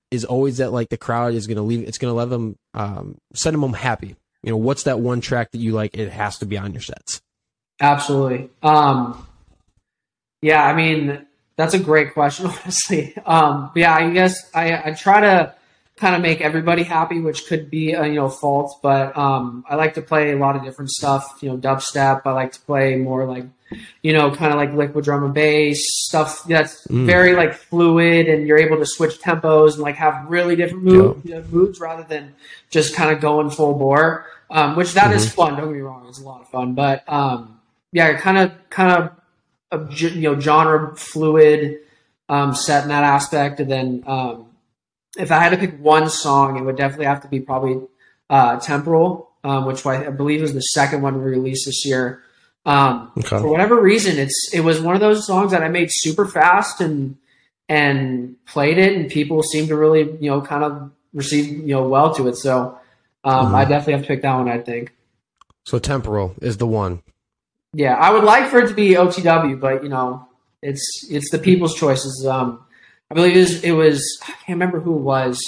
is 0.10 0.24
always 0.24 0.58
that 0.58 0.72
like 0.72 0.90
the 0.90 0.98
crowd 0.98 1.34
is 1.34 1.48
gonna 1.48 1.62
leave, 1.62 1.88
it's 1.88 1.98
gonna 1.98 2.14
let 2.14 2.30
them 2.30 2.58
um, 2.74 3.18
send 3.34 3.54
them 3.54 3.62
home 3.62 3.74
happy. 3.74 4.16
You 4.42 4.52
know, 4.52 4.58
what's 4.58 4.84
that 4.84 5.00
one 5.00 5.22
track 5.22 5.52
that 5.52 5.58
you 5.58 5.74
like? 5.74 5.98
It 5.98 6.12
has 6.12 6.38
to 6.38 6.46
be 6.46 6.58
on 6.58 6.74
your 6.74 6.82
sets. 6.82 7.22
Absolutely. 7.82 8.50
Um, 8.64 9.28
yeah, 10.42 10.64
I 10.64 10.74
mean 10.74 11.26
that's 11.58 11.74
a 11.74 11.80
great 11.80 12.14
question, 12.14 12.46
honestly. 12.64 13.16
Um, 13.26 13.72
yeah, 13.76 13.96
I 13.96 14.10
guess 14.12 14.50
I, 14.54 14.90
I 14.90 14.92
try 14.92 15.22
to 15.22 15.56
kind 15.98 16.14
of 16.16 16.22
make 16.22 16.42
everybody 16.42 16.84
happy, 16.84 17.20
which 17.22 17.48
could 17.48 17.70
be 17.70 17.94
a 17.94 18.06
you 18.06 18.16
know 18.16 18.30
fault, 18.30 18.80
but 18.84 19.16
um, 19.18 19.64
I 19.70 19.76
like 19.76 19.94
to 19.96 20.02
play 20.02 20.32
a 20.32 20.38
lot 20.38 20.56
of 20.56 20.64
different 20.64 20.92
stuff. 20.92 21.40
You 21.42 21.50
know, 21.50 21.58
dubstep. 21.58 22.22
I 22.26 22.32
like 22.32 22.52
to 22.54 22.62
play 22.62 22.96
more 22.98 23.26
like 23.26 23.46
you 24.04 24.14
know, 24.14 24.30
kind 24.34 24.52
of 24.52 24.58
like 24.60 24.74
liquid 24.74 25.04
drum 25.06 25.24
and 25.24 25.34
bass 25.34 25.82
stuff 26.06 26.44
that's 26.48 26.86
Mm. 26.88 27.06
very 27.08 27.36
like 27.36 27.54
fluid, 27.56 28.28
and 28.28 28.46
you're 28.48 28.60
able 28.60 28.78
to 28.78 28.86
switch 28.86 29.20
tempos 29.20 29.74
and 29.74 29.82
like 29.82 29.96
have 29.96 30.26
really 30.30 30.56
different 30.56 30.84
mood, 30.84 31.22
you 31.24 31.34
know, 31.36 31.44
moods 31.50 31.80
rather 31.80 32.04
than 32.04 32.36
just 32.70 32.94
kind 32.96 33.10
of 33.12 33.20
going 33.22 33.50
full 33.50 33.74
bore. 33.74 34.28
Um, 34.52 34.76
which 34.76 34.94
that 34.94 35.12
is 35.12 35.28
fun. 35.34 35.56
Don't 35.56 35.70
get 35.70 35.74
me 35.76 35.82
wrong; 35.82 36.06
it's 36.08 36.20
a 36.20 36.24
lot 36.24 36.42
of 36.42 36.48
fun. 36.50 36.76
But 36.76 37.04
um, 37.08 37.60
yeah, 37.92 38.14
kind 38.20 38.38
of 38.38 38.52
kind 38.70 39.10
of 39.72 40.00
you 40.02 40.22
know 40.22 40.40
genre 40.40 40.96
fluid 40.96 41.80
um, 42.30 42.54
set 42.54 42.84
in 42.84 42.90
that 42.90 43.04
aspect, 43.04 43.60
and 43.60 43.72
then 43.72 44.04
um, 44.06 44.46
if 45.18 45.32
I 45.32 45.40
had 45.40 45.50
to 45.50 45.58
pick 45.58 45.80
one 45.80 46.10
song, 46.10 46.58
it 46.58 46.62
would 46.62 46.76
definitely 46.78 47.06
have 47.06 47.22
to 47.22 47.28
be 47.28 47.40
probably 47.40 47.82
uh, 48.30 48.60
"Temporal," 48.60 49.30
um, 49.44 49.66
which 49.66 49.86
I, 49.86 50.08
I 50.08 50.10
believe 50.10 50.42
is 50.44 50.54
the 50.54 50.62
second 50.62 51.02
one 51.02 51.18
we 51.24 51.30
released 51.32 51.66
this 51.66 51.86
year. 51.86 52.24
Um, 52.66 53.12
Okay. 53.18 53.38
For 53.40 53.48
whatever 53.48 53.80
reason, 53.80 54.18
it's 54.18 54.50
it 54.54 54.62
was 54.62 54.80
one 54.82 54.96
of 54.96 55.02
those 55.02 55.26
songs 55.28 55.52
that 55.52 55.64
I 55.64 55.70
made 55.70 55.90
super 55.92 56.26
fast 56.28 56.82
and 56.82 57.18
and 57.70 58.36
played 58.46 58.78
it, 58.78 58.96
and 58.96 59.10
people 59.10 59.42
seemed 59.44 59.68
to 59.70 59.76
really 59.76 60.02
you 60.20 60.30
know 60.30 60.42
kind 60.42 60.64
of 60.64 60.92
receive 61.14 61.46
you 61.52 61.76
know 61.76 61.88
well 61.88 62.14
to 62.16 62.28
it. 62.28 62.36
So 62.38 62.78
um, 63.24 63.48
Mhm. 63.52 63.56
I 63.56 63.66
definitely 63.66 63.94
have 63.94 64.02
to 64.04 64.08
pick 64.08 64.22
that 64.24 64.36
one. 64.36 64.50
I 64.50 64.60
think. 64.60 64.94
So 65.66 65.80
temporal 65.80 66.36
is 66.42 66.58
the 66.58 66.68
one. 66.68 67.02
Yeah, 67.74 67.96
I 67.96 68.12
would 68.14 68.24
like 68.24 68.50
for 68.50 68.60
it 68.60 68.68
to 68.70 68.74
be 68.74 68.92
OTW, 68.96 69.60
but 69.60 69.84
you 69.84 69.90
know, 69.90 70.28
it's 70.62 70.84
it's 71.10 71.30
the 71.32 71.40
people's 71.40 71.76
choices. 71.76 72.26
Um, 72.26 72.62
I 73.12 73.14
believe 73.14 73.36
it 73.36 73.40
was, 73.40 73.64
it 73.64 73.72
was 73.72 74.20
I 74.24 74.32
can't 74.32 74.50
remember 74.50 74.80
who 74.80 74.96
it 74.96 75.02
was. 75.02 75.40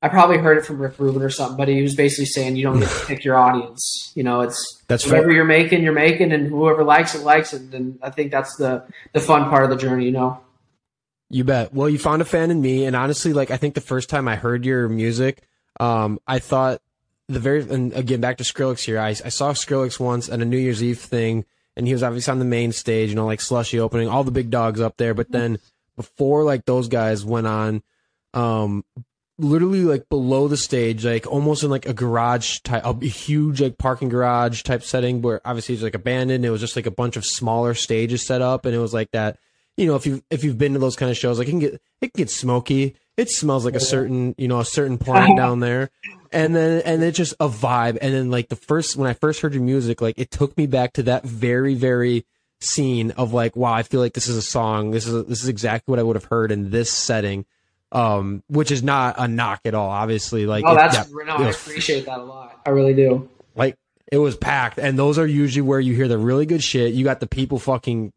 I 0.00 0.08
probably 0.08 0.38
heard 0.38 0.58
it 0.58 0.64
from 0.64 0.78
Rick 0.78 0.98
Rubin 0.98 1.22
or 1.22 1.30
something, 1.30 1.56
but 1.56 1.66
he 1.66 1.82
was 1.82 1.96
basically 1.96 2.26
saying 2.26 2.54
you 2.54 2.62
don't 2.62 2.78
get 2.78 2.88
to 2.88 3.06
pick 3.06 3.24
your 3.24 3.36
audience. 3.36 4.12
You 4.14 4.22
know, 4.22 4.42
it's 4.42 4.82
That's 4.86 5.04
whatever 5.04 5.26
fair. 5.26 5.34
you're 5.36 5.44
making, 5.44 5.82
you're 5.82 5.92
making, 5.92 6.32
and 6.32 6.46
whoever 6.46 6.84
likes 6.84 7.14
it 7.14 7.22
likes 7.22 7.52
it. 7.52 7.74
And 7.74 7.98
I 8.02 8.10
think 8.10 8.30
that's 8.30 8.56
the 8.56 8.84
the 9.12 9.20
fun 9.20 9.48
part 9.48 9.64
of 9.64 9.70
the 9.70 9.76
journey. 9.76 10.04
You 10.06 10.12
know. 10.12 10.40
You 11.30 11.44
bet. 11.44 11.74
Well, 11.74 11.90
you 11.90 11.98
found 11.98 12.22
a 12.22 12.24
fan 12.24 12.50
in 12.50 12.62
me, 12.62 12.86
and 12.86 12.96
honestly, 12.96 13.32
like 13.32 13.50
I 13.50 13.56
think 13.56 13.74
the 13.74 13.80
first 13.80 14.08
time 14.08 14.28
I 14.28 14.36
heard 14.36 14.64
your 14.64 14.88
music, 14.88 15.42
um, 15.80 16.18
I 16.26 16.38
thought 16.38 16.80
the 17.28 17.40
very 17.40 17.60
and 17.68 17.92
again 17.92 18.20
back 18.20 18.38
to 18.38 18.44
Skrillex 18.44 18.84
here. 18.84 18.98
I, 18.98 19.08
I 19.08 19.28
saw 19.30 19.52
Skrillex 19.52 19.98
once 20.00 20.28
at 20.28 20.40
a 20.40 20.44
New 20.44 20.56
Year's 20.56 20.82
Eve 20.82 21.00
thing, 21.00 21.44
and 21.76 21.86
he 21.86 21.92
was 21.92 22.02
obviously 22.02 22.30
on 22.30 22.38
the 22.38 22.44
main 22.44 22.72
stage, 22.72 23.10
you 23.10 23.16
know, 23.16 23.26
like 23.26 23.40
slushy 23.40 23.78
opening, 23.80 24.08
all 24.08 24.24
the 24.24 24.30
big 24.30 24.50
dogs 24.50 24.80
up 24.80 24.96
there. 24.96 25.12
But 25.12 25.30
then 25.30 25.58
before 25.98 26.44
like 26.44 26.64
those 26.64 26.88
guys 26.88 27.24
went 27.24 27.46
on, 27.46 27.82
um, 28.32 28.84
literally 29.36 29.82
like 29.82 30.08
below 30.08 30.48
the 30.48 30.56
stage, 30.56 31.04
like 31.04 31.26
almost 31.26 31.62
in 31.62 31.70
like 31.70 31.86
a 31.86 31.92
garage 31.92 32.60
type, 32.60 32.86
a 32.86 32.94
huge 33.04 33.60
like 33.60 33.76
parking 33.78 34.08
garage 34.08 34.62
type 34.62 34.82
setting 34.82 35.20
where 35.20 35.40
obviously 35.44 35.74
it's 35.74 35.84
like 35.84 35.94
abandoned. 35.94 36.44
It 36.44 36.50
was 36.50 36.60
just 36.60 36.76
like 36.76 36.86
a 36.86 36.92
bunch 36.92 37.16
of 37.16 37.26
smaller 37.26 37.74
stages 37.74 38.24
set 38.24 38.40
up, 38.40 38.64
and 38.64 38.74
it 38.74 38.78
was 38.78 38.94
like 38.94 39.10
that. 39.10 39.38
You 39.76 39.86
know, 39.86 39.96
if 39.96 40.06
you 40.06 40.22
if 40.30 40.42
you've 40.44 40.56
been 40.56 40.72
to 40.72 40.78
those 40.78 40.96
kind 40.96 41.10
of 41.10 41.16
shows, 41.16 41.38
like 41.38 41.48
it 41.48 41.50
can 41.50 41.60
get 41.60 41.74
it 41.74 42.12
can 42.12 42.18
get 42.22 42.30
smoky. 42.30 42.96
It 43.16 43.28
smells 43.28 43.64
like 43.64 43.74
a 43.74 43.80
certain 43.80 44.36
you 44.38 44.46
know 44.46 44.60
a 44.60 44.64
certain 44.64 44.98
plant 44.98 45.36
down 45.36 45.60
there, 45.60 45.90
and 46.32 46.54
then 46.54 46.82
and 46.84 47.02
it's 47.02 47.18
just 47.18 47.34
a 47.40 47.48
vibe. 47.48 47.98
And 48.00 48.14
then 48.14 48.30
like 48.30 48.48
the 48.48 48.56
first 48.56 48.96
when 48.96 49.10
I 49.10 49.14
first 49.14 49.40
heard 49.40 49.54
your 49.54 49.62
music, 49.62 50.00
like 50.00 50.18
it 50.18 50.30
took 50.30 50.56
me 50.56 50.66
back 50.66 50.92
to 50.94 51.02
that 51.04 51.24
very 51.24 51.74
very 51.74 52.24
scene 52.60 53.12
of 53.12 53.32
like 53.32 53.56
wow, 53.56 53.72
I 53.72 53.82
feel 53.82 54.00
like 54.00 54.14
this 54.14 54.28
is 54.28 54.36
a 54.36 54.42
song. 54.42 54.90
This 54.90 55.06
is 55.06 55.24
this 55.26 55.42
is 55.42 55.48
exactly 55.48 55.92
what 55.92 55.98
I 55.98 56.02
would 56.02 56.16
have 56.16 56.24
heard 56.24 56.52
in 56.52 56.70
this 56.70 56.90
setting 56.92 57.44
um, 57.92 58.42
which 58.48 58.70
is 58.70 58.82
not 58.82 59.14
a 59.18 59.26
knock 59.28 59.60
at 59.64 59.74
all. 59.74 59.88
Obviously, 59.90 60.46
like 60.46 60.64
Oh, 60.66 60.74
that's 60.74 60.96
yeah, 60.96 61.24
no, 61.24 61.36
I 61.36 61.50
appreciate 61.50 62.06
that 62.06 62.18
a 62.18 62.22
lot. 62.22 62.60
I 62.66 62.70
really 62.70 62.94
do. 62.94 63.28
like 63.54 63.76
it 64.10 64.18
was 64.18 64.36
packed, 64.36 64.78
and 64.78 64.98
those 64.98 65.18
are 65.18 65.26
usually 65.26 65.62
where 65.62 65.80
you 65.80 65.94
hear 65.94 66.08
the 66.08 66.18
really 66.18 66.46
good 66.46 66.62
shit. 66.62 66.94
You 66.94 67.04
got 67.04 67.20
the 67.20 67.26
people 67.26 67.58
fucking 67.58 68.12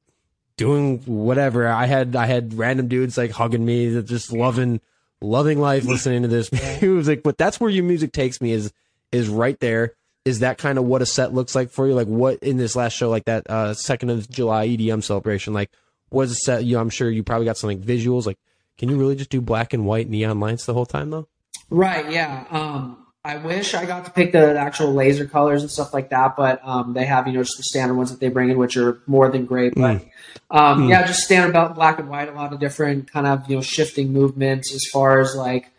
doing 0.57 0.99
whatever. 0.99 1.67
I 1.67 1.85
had 1.85 2.15
I 2.15 2.25
had 2.25 2.53
random 2.53 2.87
dudes 2.87 3.17
like 3.17 3.31
hugging 3.31 3.65
me, 3.65 3.89
that 3.89 4.03
just 4.03 4.33
loving 4.33 4.81
loving 5.21 5.59
life, 5.59 5.85
listening 5.85 6.23
to 6.23 6.27
this 6.27 6.51
music. 6.81 7.23
But 7.23 7.37
that's 7.37 7.59
where 7.59 7.69
your 7.69 7.85
music 7.85 8.11
takes 8.11 8.41
me 8.41 8.51
is 8.51 8.73
is 9.11 9.29
right 9.29 9.59
there. 9.59 9.93
Is 10.23 10.39
that 10.39 10.57
kind 10.59 10.77
of 10.77 10.85
what 10.85 11.01
a 11.01 11.05
set 11.05 11.33
looks 11.33 11.55
like 11.55 11.71
for 11.71 11.87
you? 11.87 11.93
Like 11.95 12.07
what 12.07 12.37
in 12.39 12.57
this 12.57 12.75
last 12.75 12.93
show, 12.93 13.09
like 13.09 13.25
that 13.25 13.49
uh, 13.49 13.73
second 13.73 14.11
of 14.11 14.29
July 14.29 14.67
EDM 14.67 15.03
celebration, 15.03 15.53
like 15.53 15.71
was 16.11 16.29
the 16.29 16.35
set? 16.35 16.63
You 16.63 16.75
know, 16.75 16.81
I'm 16.81 16.89
sure 16.91 17.09
you 17.09 17.23
probably 17.23 17.45
got 17.45 17.57
some 17.57 17.69
like 17.69 17.81
visuals. 17.81 18.25
Like, 18.27 18.37
can 18.77 18.89
you 18.89 18.97
really 18.97 19.15
just 19.15 19.29
do 19.31 19.41
black 19.41 19.73
and 19.73 19.85
white 19.85 20.09
neon 20.09 20.39
lights 20.39 20.65
the 20.65 20.73
whole 20.75 20.85
time 20.85 21.09
though? 21.09 21.27
Right. 21.71 22.11
Yeah. 22.11 22.45
Um, 22.51 22.97
I 23.23 23.37
wish 23.37 23.73
I 23.75 23.85
got 23.85 24.05
to 24.05 24.11
pick 24.11 24.31
the 24.31 24.57
actual 24.59 24.93
laser 24.93 25.25
colors 25.27 25.61
and 25.61 25.69
stuff 25.71 25.93
like 25.93 26.09
that, 26.09 26.35
but 26.35 26.59
um, 26.63 26.93
they 26.93 27.05
have 27.05 27.27
you 27.27 27.33
know 27.33 27.43
just 27.43 27.57
the 27.57 27.63
standard 27.63 27.93
ones 27.95 28.11
that 28.11 28.19
they 28.19 28.29
bring 28.29 28.49
in, 28.49 28.57
which 28.57 28.77
are 28.77 28.99
more 29.07 29.29
than 29.29 29.45
great. 29.45 29.73
But 29.75 29.97
Mm. 29.97 30.09
um, 30.51 30.81
Mm. 30.83 30.89
yeah, 30.89 31.05
just 31.05 31.21
standard 31.23 31.49
about 31.49 31.73
black 31.75 31.97
and 31.99 32.09
white. 32.09 32.29
A 32.29 32.33
lot 32.33 32.51
of 32.53 32.59
different 32.59 33.11
kind 33.11 33.25
of 33.25 33.49
you 33.49 33.55
know 33.55 33.61
shifting 33.61 34.11
movements 34.13 34.73
as 34.73 34.83
far 34.91 35.19
as 35.19 35.35
like 35.35 35.71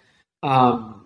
um, 0.42 1.01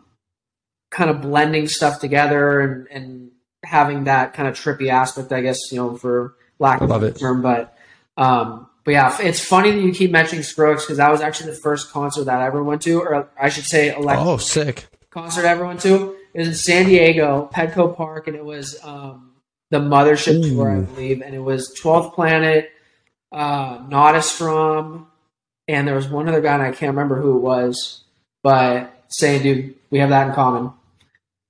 kind 0.91 1.11
of 1.11 1.21
blending 1.23 1.69
stuff 1.69 2.01
together 2.01 2.61
and, 2.61 2.87
and 2.91 3.31
having 3.65 4.05
that 4.05 4.35
kind 4.35 4.49
of 4.49 4.55
trippy 4.55 4.89
aspect. 4.91 5.33
I 5.33 5.41
guess 5.43 5.59
you 5.73 5.79
know 5.79 5.97
for 5.97 6.35
lack 6.59 6.81
of 6.81 6.91
a 7.03 7.13
term, 7.13 7.43
but 7.43 7.77
um, 8.17 8.69
but 8.85 8.93
yeah, 8.93 9.17
it's 9.21 9.45
funny 9.45 9.73
that 9.73 9.81
you 9.81 9.93
keep 9.93 10.11
mentioning 10.11 10.43
Skrillex 10.45 10.81
because 10.83 10.97
that 10.99 11.11
was 11.11 11.21
actually 11.21 11.51
the 11.51 11.57
first 11.57 11.91
concert 11.91 12.25
that 12.25 12.41
I 12.41 12.47
ever 12.47 12.63
went 12.63 12.83
to, 12.83 13.01
or 13.01 13.29
I 13.41 13.49
should 13.49 13.65
say, 13.65 13.95
electric 13.95 14.27
Oh, 14.27 14.37
sick. 14.37 14.87
concert 15.11 15.45
I 15.45 15.51
ever 15.51 15.67
went 15.67 15.81
to. 15.81 16.17
It 16.33 16.39
was 16.41 16.49
in 16.49 16.55
San 16.55 16.87
Diego, 16.87 17.51
Petco 17.53 17.97
Park, 17.97 18.29
and 18.29 18.37
it 18.37 18.45
was 18.45 18.79
um, 18.85 19.33
the 19.71 19.79
Mothership 19.81 20.45
Ooh. 20.45 20.51
tour, 20.55 20.71
I 20.71 20.81
believe. 20.83 21.21
And 21.23 21.35
it 21.35 21.41
was 21.41 21.75
12th 21.83 22.15
Planet, 22.15 22.71
uh, 23.33 23.79
Nadastrom, 23.89 25.07
and 25.69 25.89
there 25.89 25.95
was 25.97 26.09
one 26.09 26.29
other 26.29 26.41
guy, 26.41 26.55
and 26.55 26.63
I 26.63 26.71
can't 26.73 26.91
remember 26.95 27.21
who 27.21 27.37
it 27.37 27.41
was, 27.41 28.05
but 28.43 28.96
saying, 29.09 29.43
dude, 29.43 29.75
we 29.91 29.99
have 29.99 30.11
that 30.11 30.29
in 30.29 30.35
common. 30.35 30.73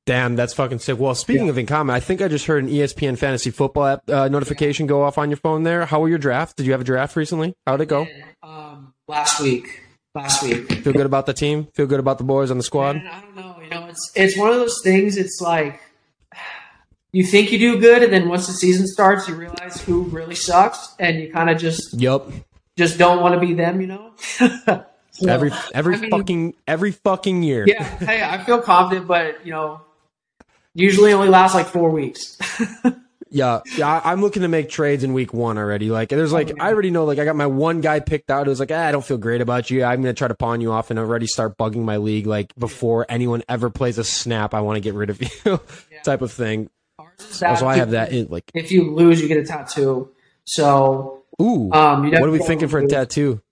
Damn, 0.07 0.37
that's 0.37 0.55
fucking 0.55 0.79
sick. 0.79 0.99
Well, 1.01 1.15
speaking 1.17 1.47
Yeah. 1.47 1.51
of 1.51 1.59
in 1.59 1.67
common, 1.67 1.95
I 1.95 1.99
think 2.01 2.23
I 2.23 2.29
just 2.29 2.47
heard 2.47 2.63
an 2.63 2.71
ESPN 2.71 3.19
fantasy 3.19 3.51
football 3.51 3.87
app 3.87 4.09
uh, 4.09 4.29
notification 4.29 4.87
go 4.87 5.03
off 5.03 5.19
on 5.19 5.31
your 5.31 5.37
phone 5.37 5.65
there. 5.65 5.85
How 5.85 5.99
were 6.01 6.09
your 6.09 6.19
draft? 6.19 6.57
Did 6.57 6.67
you 6.67 6.73
have 6.73 6.81
a 6.81 6.85
draft 6.85 7.17
recently? 7.17 7.55
How'd 7.67 7.81
it 7.81 7.87
go? 7.87 8.07
Um, 8.43 8.95
last 9.09 9.41
week. 9.41 9.83
Last 10.15 10.45
week. 10.45 10.71
Feel 10.73 10.93
good 10.93 11.07
about 11.07 11.27
the 11.27 11.35
team? 11.35 11.67
Feel 11.75 11.87
good 11.87 11.99
about 12.01 12.19
the 12.19 12.25
boys 12.25 12.51
on 12.53 12.57
the 12.57 12.63
squad? 12.63 12.97
Man, 12.97 13.07
I 13.09 13.21
don't 13.21 13.35
know. 13.37 13.57
You 13.63 13.69
know, 13.69 13.87
it's 13.87 14.13
it's 14.15 14.39
one 14.39 14.51
of 14.51 14.57
those 14.57 14.81
things. 14.85 15.17
It's 15.17 15.41
like 15.43 15.81
you 17.13 17.25
think 17.25 17.51
you 17.51 17.59
do 17.59 17.81
good, 17.81 18.03
and 18.05 18.13
then 18.13 18.29
once 18.29 18.47
the 18.47 18.53
season 18.53 18.87
starts, 18.87 19.27
you 19.29 19.35
realize 19.35 19.81
who 19.83 20.03
really 20.05 20.35
sucks, 20.37 20.95
and 21.01 21.19
you 21.21 21.33
kind 21.33 21.51
of 21.51 21.59
just 21.59 21.93
yep 22.01 22.23
just 22.79 22.97
don't 22.97 23.21
want 23.21 23.35
to 23.35 23.41
be 23.47 23.55
them. 23.55 23.81
You 23.81 23.89
know. 23.89 24.13
Every 25.27 25.51
every 25.75 25.97
I 25.97 26.01
mean- 26.01 26.11
fucking 26.11 26.55
every 26.67 26.93
fucking 26.93 27.43
year. 27.43 27.65
yeah. 27.67 27.83
Hey, 27.85 28.23
I 28.23 28.43
feel 28.45 28.61
confident, 28.61 29.07
but 29.07 29.45
you 29.47 29.53
know, 29.53 29.81
usually 30.75 31.13
only 31.13 31.29
lasts 31.29 31.55
like 31.55 31.67
four 31.67 31.91
weeks. 31.91 32.39
Yeah, 33.29 33.61
yeah. 33.77 34.01
I'm 34.05 34.21
looking 34.23 34.43
to 34.43 34.49
make 34.49 34.71
trades 34.71 35.03
in 35.03 35.13
week 35.13 35.35
one 35.35 35.59
already. 35.59 35.91
Like, 35.91 36.11
there's 36.11 36.33
like, 36.33 36.53
I 36.61 36.69
already 36.69 36.91
know. 36.91 37.05
Like, 37.05 37.19
I 37.19 37.25
got 37.25 37.35
my 37.35 37.49
one 37.49 37.81
guy 37.81 37.99
picked 37.99 38.31
out. 38.31 38.47
It 38.47 38.51
was 38.51 38.61
like, 38.61 38.71
ah, 38.71 38.87
I 38.87 38.93
don't 38.93 39.05
feel 39.05 39.19
great 39.19 39.41
about 39.41 39.69
you. 39.69 39.83
I'm 39.85 40.01
gonna 40.01 40.15
try 40.15 40.29
to 40.29 40.35
pawn 40.37 40.61
you 40.61 40.71
off 40.71 40.91
and 40.91 40.99
already 40.99 41.27
start 41.27 41.59
bugging 41.59 41.83
my 41.83 41.97
league. 41.97 42.27
Like 42.27 42.55
before 42.55 43.05
anyone 43.09 43.43
ever 43.49 43.69
plays 43.69 43.99
a 43.99 44.05
snap, 44.05 44.55
I 44.55 44.61
want 44.61 44.77
to 44.77 44.81
get 44.81 44.95
rid 44.95 45.11
of 45.11 45.21
you, 45.45 45.61
type 46.05 46.23
of 46.23 46.31
thing. 46.33 46.71
So, 47.19 47.47
I 47.67 47.77
have 47.77 47.91
that. 47.91 48.13
In, 48.13 48.29
like, 48.29 48.45
If 48.55 48.71
you 48.71 48.95
lose, 48.95 49.21
you 49.21 49.27
get 49.27 49.39
a 49.39 49.45
tattoo. 49.45 50.11
So 50.45 51.25
ooh, 51.43 51.71
um, 51.73 52.05
you 52.05 52.13
what 52.13 52.29
are 52.29 52.33
we 52.33 52.39
thinking 52.39 52.69
for 52.69 52.79
a 52.79 52.87
tattoo? 52.87 53.43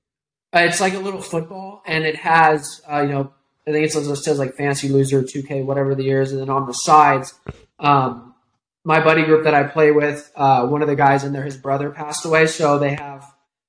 Uh, 0.54 0.60
it's 0.60 0.80
like 0.80 0.94
a 0.94 0.98
little 0.98 1.20
football, 1.20 1.82
and 1.86 2.04
it 2.04 2.16
has, 2.16 2.80
uh, 2.90 3.00
you 3.00 3.08
know, 3.08 3.32
I 3.66 3.72
think 3.72 3.86
it's, 3.86 3.96
it 3.96 4.16
says 4.16 4.38
like 4.38 4.54
Fancy 4.54 4.88
Loser, 4.88 5.22
2K, 5.22 5.64
whatever 5.64 5.94
the 5.94 6.04
year 6.04 6.20
is, 6.22 6.32
and 6.32 6.40
then 6.40 6.50
on 6.50 6.66
the 6.66 6.72
sides, 6.72 7.34
um, 7.80 8.34
my 8.84 9.02
buddy 9.02 9.24
group 9.24 9.44
that 9.44 9.54
I 9.54 9.64
play 9.64 9.90
with, 9.90 10.30
uh, 10.36 10.66
one 10.66 10.82
of 10.82 10.88
the 10.88 10.94
guys 10.96 11.24
in 11.24 11.32
there, 11.32 11.44
his 11.44 11.56
brother 11.56 11.90
passed 11.90 12.24
away, 12.24 12.46
so 12.46 12.78
they 12.78 12.94
have 12.94 13.24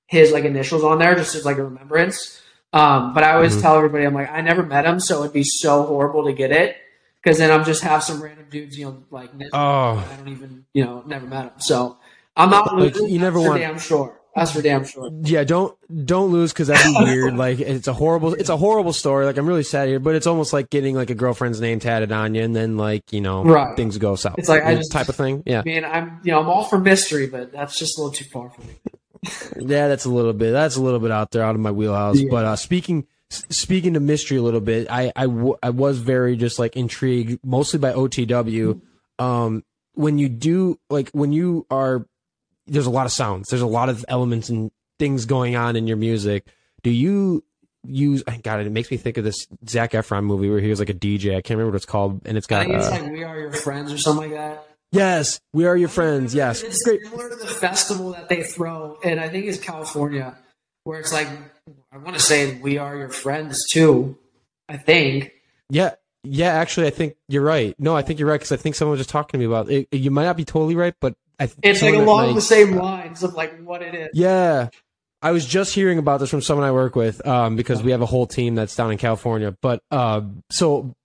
his 0.07 0.31
like 0.31 0.43
initials 0.43 0.83
on 0.83 0.99
there 0.99 1.15
just 1.15 1.33
as 1.33 1.45
like 1.45 1.57
a 1.57 1.63
remembrance. 1.63 2.41
Um, 2.73 3.13
but 3.13 3.23
I 3.23 3.33
always 3.33 3.55
Mhm. 3.55 3.61
tell 3.61 3.77
everybody, 3.77 4.03
I'm 4.05 4.13
like, 4.13 4.29
I 4.29 4.41
never 4.41 4.61
met 4.61 4.85
him, 4.85 4.99
so 4.99 5.21
it'd 5.21 5.33
be 5.33 5.43
so 5.43 5.83
horrible 5.83 6.25
to 6.25 6.33
get 6.33 6.51
it 6.51 6.75
because 7.23 7.37
then 7.39 7.49
I'm 7.49 7.63
just 7.63 7.81
have 7.83 8.03
some 8.03 8.21
random 8.21 8.45
dudes, 8.49 8.77
you 8.77 8.85
know, 8.85 8.97
like 9.09 9.31
Oh, 9.53 9.57
I 9.97 10.15
don't 10.17 10.27
even, 10.27 10.65
you 10.73 10.83
know, 10.83 11.01
never 11.07 11.25
met 11.25 11.45
him. 11.45 11.51
So 11.59 11.97
I'm 12.35 12.49
not 12.49 12.75
Like, 12.77 12.93
losing. 12.95 13.09
you 13.09 13.19
never 13.19 13.39
want- 13.39 13.79
sure. 13.81 14.14
That's 14.35 14.51
for 14.51 14.61
damn 14.61 14.83
sure. 14.83 15.09
yeah. 15.23 15.45
Don't 15.45 15.77
don't 16.05 16.31
lose 16.31 16.51
because 16.51 16.67
that'd 16.67 16.93
be 16.93 17.03
weird. 17.05 17.35
Like, 17.37 17.59
it's 17.61 17.87
a 17.87 17.93
horrible. 17.93 18.33
It's 18.33 18.49
a 18.49 18.57
horrible 18.57 18.91
story. 18.91 19.25
Like, 19.25 19.37
I'm 19.37 19.47
really 19.47 19.63
sad 19.63 19.87
here, 19.87 19.99
but 19.99 20.13
it's 20.15 20.27
almost 20.27 20.51
like 20.51 20.69
getting 20.69 20.93
like 20.95 21.09
a 21.09 21.15
girlfriend's 21.15 21.61
name 21.61 21.79
tatted 21.79 22.11
on 22.11 22.35
you, 22.35 22.43
and 22.43 22.53
then 22.55 22.75
like 22.75 23.13
you 23.13 23.21
know 23.21 23.43
Right. 23.45 23.75
things 23.77 23.97
go 23.97 24.15
south. 24.15 24.35
It's 24.37 24.49
like, 24.49 24.63
I 24.63 24.75
just- 24.75 24.91
type 24.91 25.07
of 25.07 25.15
thing. 25.15 25.41
Yeah. 25.45 25.59
I 25.61 25.63
mean, 25.63 25.85
I'm 25.85 26.19
you 26.23 26.31
know 26.33 26.41
I'm 26.41 26.49
all 26.49 26.65
for 26.65 26.77
mystery, 26.77 27.27
but 27.27 27.53
that's 27.53 27.79
just 27.79 27.97
a 27.97 28.01
little 28.01 28.13
too 28.13 28.25
far 28.25 28.49
for 28.49 28.61
me. 28.61 28.73
Yeah, 29.57 29.87
that's 29.87 30.05
a 30.05 30.09
little 30.11 30.33
bit. 30.33 30.51
That's 30.51 30.75
a 30.75 30.81
little 30.81 30.99
bit 30.99 31.09
out 31.09 31.31
there, 31.31 31.41
out 31.41 31.55
of 31.55 31.61
my 31.61 31.71
wheelhouse. 31.71 32.19
Yeah. 32.19 32.27
But 32.29 32.45
uh, 32.45 32.55
speaking 32.57 33.07
speaking 33.29 33.93
to 33.95 33.99
mystery 33.99 34.37
a 34.37 34.41
little 34.43 34.59
bit, 34.61 34.87
I 34.89 35.11
I, 35.15 35.23
w- 35.25 35.55
I 35.63 35.71
was 35.71 35.97
very 35.97 36.35
just 36.35 36.59
like 36.59 36.75
intrigued, 36.75 37.39
mostly 37.43 37.79
by 37.79 37.93
OTW. 37.93 38.81
Um, 39.17 39.63
when 39.93 40.19
you 40.19 40.29
do 40.29 40.77
like 40.91 41.09
when 41.11 41.31
you 41.31 41.65
are, 41.71 42.05
there's 42.67 42.85
a 42.85 42.89
lot 42.91 43.05
of 43.05 43.11
sounds. 43.11 43.49
There's 43.49 43.61
a 43.61 43.67
lot 43.67 43.89
of 43.89 44.03
elements 44.07 44.49
and 44.49 44.71
things 44.99 45.25
going 45.25 45.55
on 45.55 45.75
in 45.75 45.87
your 45.87 45.97
music. 45.97 46.47
Do 46.83 46.89
you 46.89 47.43
use? 47.85 48.23
I 48.27 48.37
got 48.37 48.59
it. 48.59 48.67
It 48.67 48.71
makes 48.71 48.89
me 48.91 48.97
think 48.97 49.17
of 49.17 49.23
this 49.23 49.47
Zac 49.67 49.91
Efron 49.91 50.23
movie 50.23 50.49
where 50.49 50.59
he 50.59 50.69
was 50.69 50.79
like 50.79 50.89
a 50.89 50.93
DJ. 50.93 51.31
I 51.31 51.41
can't 51.41 51.57
remember 51.57 51.71
what 51.71 51.75
it's 51.77 51.85
called, 51.85 52.21
and 52.25 52.37
it's 52.37 52.47
got 52.47 52.63
think 52.65 52.75
it's 52.77 52.87
uh, 52.87 52.91
like 52.91 53.11
We 53.11 53.23
Are 53.23 53.39
Your 53.39 53.51
Friends 53.53 53.91
or 53.93 53.97
something 53.97 54.31
like 54.31 54.39
that. 54.39 54.67
yes, 54.91 55.39
we 55.53 55.65
are 55.65 55.75
your 55.77 55.89
friends. 55.89 56.33
Yes, 56.33 56.63
It's 56.63 56.83
great. 56.83 57.01
similar 57.03 57.29
to 57.29 57.35
the 57.35 57.47
festival 57.47 58.11
that 58.13 58.29
they 58.29 58.43
throw, 58.43 58.97
and 59.03 59.19
I 59.19 59.29
think 59.29 59.45
it's 59.45 59.59
California, 59.59 60.37
where 60.83 60.99
it's 60.99 61.11
like 61.13 61.27
I 61.91 61.97
want 61.97 62.15
to 62.15 62.21
say 62.21 62.59
We 62.59 62.77
Are 62.77 62.95
Your 62.95 63.09
Friends 63.09 63.59
too. 63.71 64.17
I 64.69 64.77
think. 64.77 65.31
Yeah, 65.69 65.91
yeah. 66.23 66.49
Actually, 66.49 66.87
I 66.87 66.91
think 66.91 67.15
you're 67.27 67.43
right. 67.43 67.75
No, 67.79 67.95
I 67.95 68.01
think 68.01 68.19
you're 68.19 68.27
right 68.29 68.39
because 68.39 68.51
I 68.51 68.57
think 68.57 68.75
someone 68.75 68.91
was 68.91 68.99
just 68.99 69.09
talking 69.09 69.39
to 69.39 69.39
me 69.39 69.45
about 69.45 69.69
it. 69.69 69.87
You 69.91 70.09
might 70.11 70.25
not 70.25 70.37
be 70.37 70.45
totally 70.45 70.75
right, 70.75 70.93
but 70.99 71.15
I. 71.39 71.49
It's 71.63 71.81
like 71.81 71.95
along 71.95 72.27
that, 72.27 72.33
the 72.35 72.41
same 72.41 72.75
lines 72.75 73.23
of 73.23 73.33
like 73.33 73.61
what 73.63 73.81
it 73.81 73.95
is. 73.95 74.09
Yeah, 74.13 74.69
I 75.21 75.31
was 75.31 75.45
just 75.45 75.73
hearing 75.73 75.97
about 75.97 76.19
this 76.19 76.29
from 76.29 76.41
someone 76.41 76.67
I 76.67 76.71
work 76.71 76.95
with 76.95 77.25
um, 77.25 77.55
because 77.55 77.81
we 77.81 77.91
have 77.91 78.01
a 78.01 78.05
whole 78.05 78.27
team 78.27 78.55
that's 78.55 78.75
down 78.75 78.91
in 78.91 78.97
California. 78.97 79.55
But 79.61 79.81
uh, 79.89 80.21
so 80.49 80.95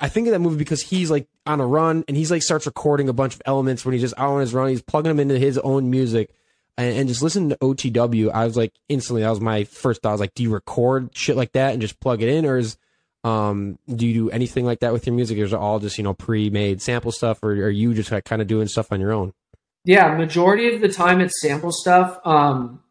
I 0.00 0.08
think 0.08 0.26
of 0.26 0.32
that 0.32 0.40
movie 0.40 0.56
because 0.56 0.82
he's 0.82 1.10
like 1.10 1.28
on 1.46 1.60
a 1.60 1.66
run 1.66 2.04
and 2.08 2.16
he's 2.16 2.30
like 2.30 2.42
starts 2.42 2.66
recording 2.66 3.08
a 3.08 3.12
bunch 3.12 3.34
of 3.34 3.42
elements 3.46 3.84
when 3.84 3.92
he's 3.92 4.02
just 4.02 4.18
out 4.18 4.32
on 4.32 4.40
his 4.40 4.52
run. 4.52 4.68
He's 4.68 4.82
plugging 4.82 5.10
them 5.10 5.20
into 5.20 5.38
his 5.38 5.58
own 5.58 5.90
music. 5.90 6.34
And, 6.76 6.96
and 6.96 7.08
just 7.08 7.22
listening 7.22 7.50
to 7.50 7.56
OTW, 7.58 8.32
I 8.32 8.46
was 8.46 8.56
like 8.56 8.72
instantly. 8.88 9.22
That 9.22 9.30
was 9.30 9.40
my 9.40 9.64
first 9.64 10.02
thought. 10.02 10.10
I 10.10 10.12
was 10.12 10.20
like, 10.20 10.34
do 10.34 10.42
you 10.42 10.50
record 10.50 11.14
shit 11.14 11.36
like 11.36 11.52
that 11.52 11.72
and 11.72 11.82
just 11.82 12.00
plug 12.00 12.22
it 12.22 12.30
in, 12.30 12.46
or 12.46 12.56
is 12.56 12.76
um, 13.24 13.78
do 13.94 14.06
you 14.06 14.14
do 14.14 14.30
anything 14.30 14.64
like 14.64 14.80
that 14.80 14.92
with 14.92 15.06
your 15.06 15.14
music? 15.14 15.38
Or 15.38 15.44
is 15.44 15.52
it 15.52 15.58
all 15.58 15.78
just 15.78 15.98
you 15.98 16.04
know 16.04 16.14
pre-made 16.14 16.80
sample 16.80 17.12
stuff, 17.12 17.42
or 17.42 17.50
are 17.50 17.70
you 17.70 17.92
just 17.92 18.10
like 18.10 18.24
kind 18.24 18.40
of 18.40 18.48
doing 18.48 18.68
stuff 18.68 18.90
on 18.90 19.00
your 19.00 19.12
own? 19.12 19.34
Yeah, 19.84 20.16
majority 20.16 20.74
of 20.74 20.80
the 20.80 20.88
time 20.88 21.20
it's 21.20 21.40
sample 21.40 21.72
stuff. 21.72 22.20
Um, 22.24 22.82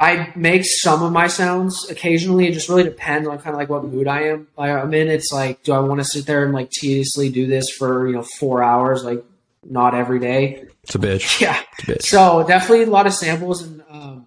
I 0.00 0.32
make 0.34 0.64
some 0.64 1.02
of 1.02 1.12
my 1.12 1.28
sounds 1.28 1.88
occasionally. 1.88 2.48
It 2.48 2.54
just 2.54 2.68
really 2.68 2.82
depends 2.82 3.28
on 3.28 3.38
kind 3.38 3.54
of 3.54 3.58
like 3.58 3.68
what 3.68 3.84
mood 3.84 4.08
I 4.08 4.22
am. 4.22 4.48
Like 4.56 4.70
I'm 4.70 4.92
in. 4.94 5.08
It's 5.08 5.30
like, 5.32 5.62
do 5.62 5.72
I 5.72 5.78
want 5.78 6.00
to 6.00 6.04
sit 6.04 6.26
there 6.26 6.44
and 6.44 6.52
like 6.52 6.70
tediously 6.70 7.28
do 7.28 7.46
this 7.46 7.70
for 7.70 8.08
you 8.08 8.14
know 8.14 8.22
four 8.22 8.64
hours? 8.64 9.04
Like 9.04 9.24
not 9.62 9.94
every 9.94 10.18
day. 10.18 10.64
It's 10.82 10.94
a 10.94 10.98
bitch. 10.98 11.40
Yeah. 11.40 11.60
A 11.60 11.82
bitch. 11.82 12.02
So 12.02 12.44
definitely 12.46 12.82
a 12.82 12.90
lot 12.90 13.06
of 13.06 13.12
samples, 13.12 13.62
and 13.62 13.82
um, 13.88 14.26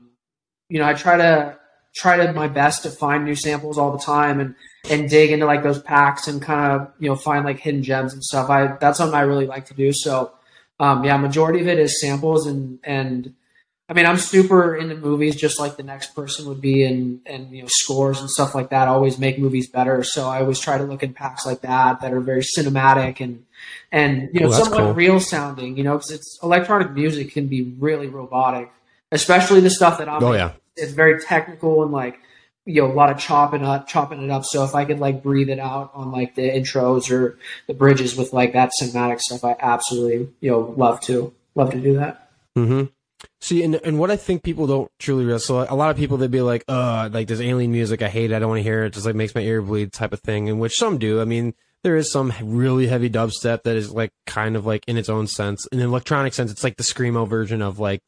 you 0.69 0.79
know, 0.79 0.85
I 0.85 0.93
try 0.93 1.17
to 1.17 1.57
try 1.93 2.25
to 2.25 2.31
my 2.31 2.47
best 2.47 2.83
to 2.83 2.89
find 2.89 3.25
new 3.25 3.35
samples 3.35 3.77
all 3.77 3.91
the 3.91 4.03
time, 4.03 4.39
and 4.39 4.55
and 4.89 5.09
dig 5.09 5.31
into 5.31 5.45
like 5.45 5.63
those 5.63 5.81
packs 5.81 6.29
and 6.29 6.41
kind 6.41 6.71
of 6.71 6.93
you 6.99 7.09
know 7.09 7.17
find 7.17 7.43
like 7.43 7.59
hidden 7.59 7.83
gems 7.83 8.13
and 8.13 8.23
stuff. 8.23 8.49
I 8.49 8.77
that's 8.79 8.97
something 8.97 9.17
I 9.17 9.23
really 9.23 9.45
like 9.45 9.65
to 9.65 9.73
do. 9.73 9.91
So 9.91 10.31
um, 10.79 11.03
yeah, 11.03 11.17
majority 11.17 11.61
of 11.61 11.67
it 11.67 11.79
is 11.79 12.01
samples, 12.01 12.47
and 12.47 12.79
and 12.83 13.33
I 13.88 13.93
mean 13.93 14.05
I'm 14.05 14.17
super 14.17 14.75
into 14.75 14.95
movies, 14.95 15.35
just 15.35 15.59
like 15.59 15.77
the 15.77 15.83
next 15.83 16.15
person 16.15 16.47
would 16.47 16.61
be, 16.61 16.83
and 16.83 17.21
and 17.25 17.51
you 17.51 17.61
know 17.61 17.67
scores 17.69 18.19
and 18.19 18.29
stuff 18.29 18.53
like 18.53 18.69
that. 18.69 18.88
always 18.88 19.17
make 19.17 19.39
movies 19.39 19.69
better. 19.69 20.03
So 20.03 20.27
I 20.27 20.41
always 20.41 20.59
try 20.59 20.77
to 20.77 20.83
look 20.83 21.03
in 21.03 21.13
packs 21.13 21.45
like 21.45 21.61
that 21.61 22.01
that 22.01 22.13
are 22.13 22.19
very 22.19 22.41
cinematic 22.41 23.21
and 23.21 23.45
and 23.91 24.29
you 24.33 24.41
know 24.41 24.49
that's 24.49 24.63
somewhat 24.63 24.79
cool. 24.79 24.93
real 24.93 25.19
sounding. 25.19 25.77
You 25.77 25.83
know, 25.83 25.93
because 25.93 26.11
it's 26.11 26.39
electronic 26.43 26.91
music 26.91 27.31
can 27.31 27.47
be 27.47 27.75
really 27.79 28.07
robotic, 28.07 28.71
especially 29.11 29.61
the 29.61 29.69
stuff 29.69 29.97
that 29.99 30.09
I'm. 30.09 30.23
Oh 30.23 30.33
yeah. 30.33 30.53
It's 30.77 30.91
very 30.91 31.21
technical 31.21 31.83
and 31.83 31.93
like 31.93 32.19
you 32.65 32.82
know 32.82 32.91
a 32.91 32.93
lot 32.93 33.12
of 33.12 33.17
chopping 33.17 33.63
up, 33.63 33.88
chopping 33.88 34.21
it 34.23 34.30
up. 34.30 34.43
So 34.45 34.63
if 34.63 34.75
I 34.75 34.86
could 34.86 34.99
like 34.99 35.23
breathe 35.23 35.49
it 35.49 35.60
out 35.60 35.91
on 35.93 36.12
like 36.12 36.36
the 36.36 36.49
intros 36.49 37.12
or 37.12 37.38
the 37.67 37.73
bridges 37.73 38.15
with 38.15 38.34
like 38.34 38.54
that 38.54 38.71
cinematic 38.80 39.19
stuff, 39.21 39.43
I 39.43 39.56
absolutely 39.60 40.30
you 40.41 40.51
know 40.51 40.73
love 40.78 40.99
to 41.01 41.34
love 41.54 41.71
to 41.71 41.80
do 41.80 41.95
that. 41.95 42.30
Mm-hmm. 42.58 42.86
See, 43.41 43.63
and 43.63 43.75
and 43.75 43.99
what 43.99 44.12
I 44.12 44.17
think 44.17 44.43
people 44.43 44.67
don't 44.67 44.91
truly 44.99 45.25
realize. 45.25 45.45
So 45.45 45.65
a 45.69 45.75
lot 45.75 45.91
of 45.91 45.97
people 45.97 46.17
they'd 46.17 46.32
be 46.32 46.41
like, 46.41 46.63
"Uh, 46.67 47.10
like 47.12 47.28
this 47.28 47.39
alien 47.39 47.71
music, 47.71 48.01
I 48.01 48.10
hate 48.10 48.32
it. 48.32 48.36
I 48.36 48.39
don't 48.39 48.49
want 48.49 48.60
to 48.60 48.63
hear 48.63 48.84
it. 48.84 48.88
it. 48.88 48.93
Just 48.93 49.06
like 49.06 49.15
makes 49.15 49.36
my 49.36 49.41
ear 49.41 49.62
bleed," 49.62 49.93
type 49.93 50.13
of 50.13 50.19
thing. 50.21 50.49
And 50.49 50.60
which 50.60 50.78
some 50.78 50.97
do. 50.97 51.21
I 51.21 51.25
mean, 51.25 51.54
there 51.84 51.95
is 51.95 52.12
some 52.12 52.34
really 52.41 52.88
heavy 52.88 53.10
dubstep 53.10 53.63
that 53.63 53.75
is 53.75 53.91
like 53.91 54.12
kind 54.25 54.56
of 54.56 54.65
like 54.65 54.84
in 54.88 54.97
its 54.97 55.10
own 55.10 55.28
sense, 55.28 55.67
in 55.67 55.80
an 55.80 55.86
electronic 55.86 56.34
sense, 56.34 56.51
it's 56.51 56.63
like 56.63 56.78
the 56.78 56.84
screamo 56.84 57.28
version 57.28 57.62
of 57.62 57.78
like 57.80 58.01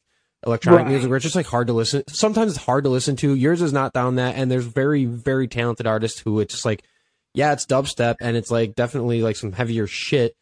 electronic 0.46 0.80
Right. 0.84 0.90
music 0.90 1.08
where 1.08 1.16
it's 1.16 1.24
just 1.24 1.36
like 1.36 1.46
hard 1.46 1.66
to 1.66 1.72
listen. 1.72 2.02
Sometimes 2.08 2.52
it's 2.54 2.64
hard 2.64 2.84
to 2.84 2.90
listen 2.90 3.16
to. 3.16 3.34
Yours 3.34 3.60
is 3.62 3.72
not 3.72 3.92
down 3.92 4.16
that, 4.16 4.36
and 4.36 4.50
there's 4.50 4.64
very 4.64 5.04
very 5.04 5.48
talented 5.48 5.86
artists 5.86 6.20
who 6.20 6.40
it's 6.40 6.54
just 6.54 6.64
like, 6.64 6.82
yeah, 7.34 7.52
it's 7.52 7.66
dubstep 7.66 8.16
and 8.20 8.36
it's 8.36 8.50
like 8.50 8.74
definitely 8.74 9.22
like 9.22 9.36
some 9.36 9.52
heavier 9.52 9.86
shit, 9.86 10.34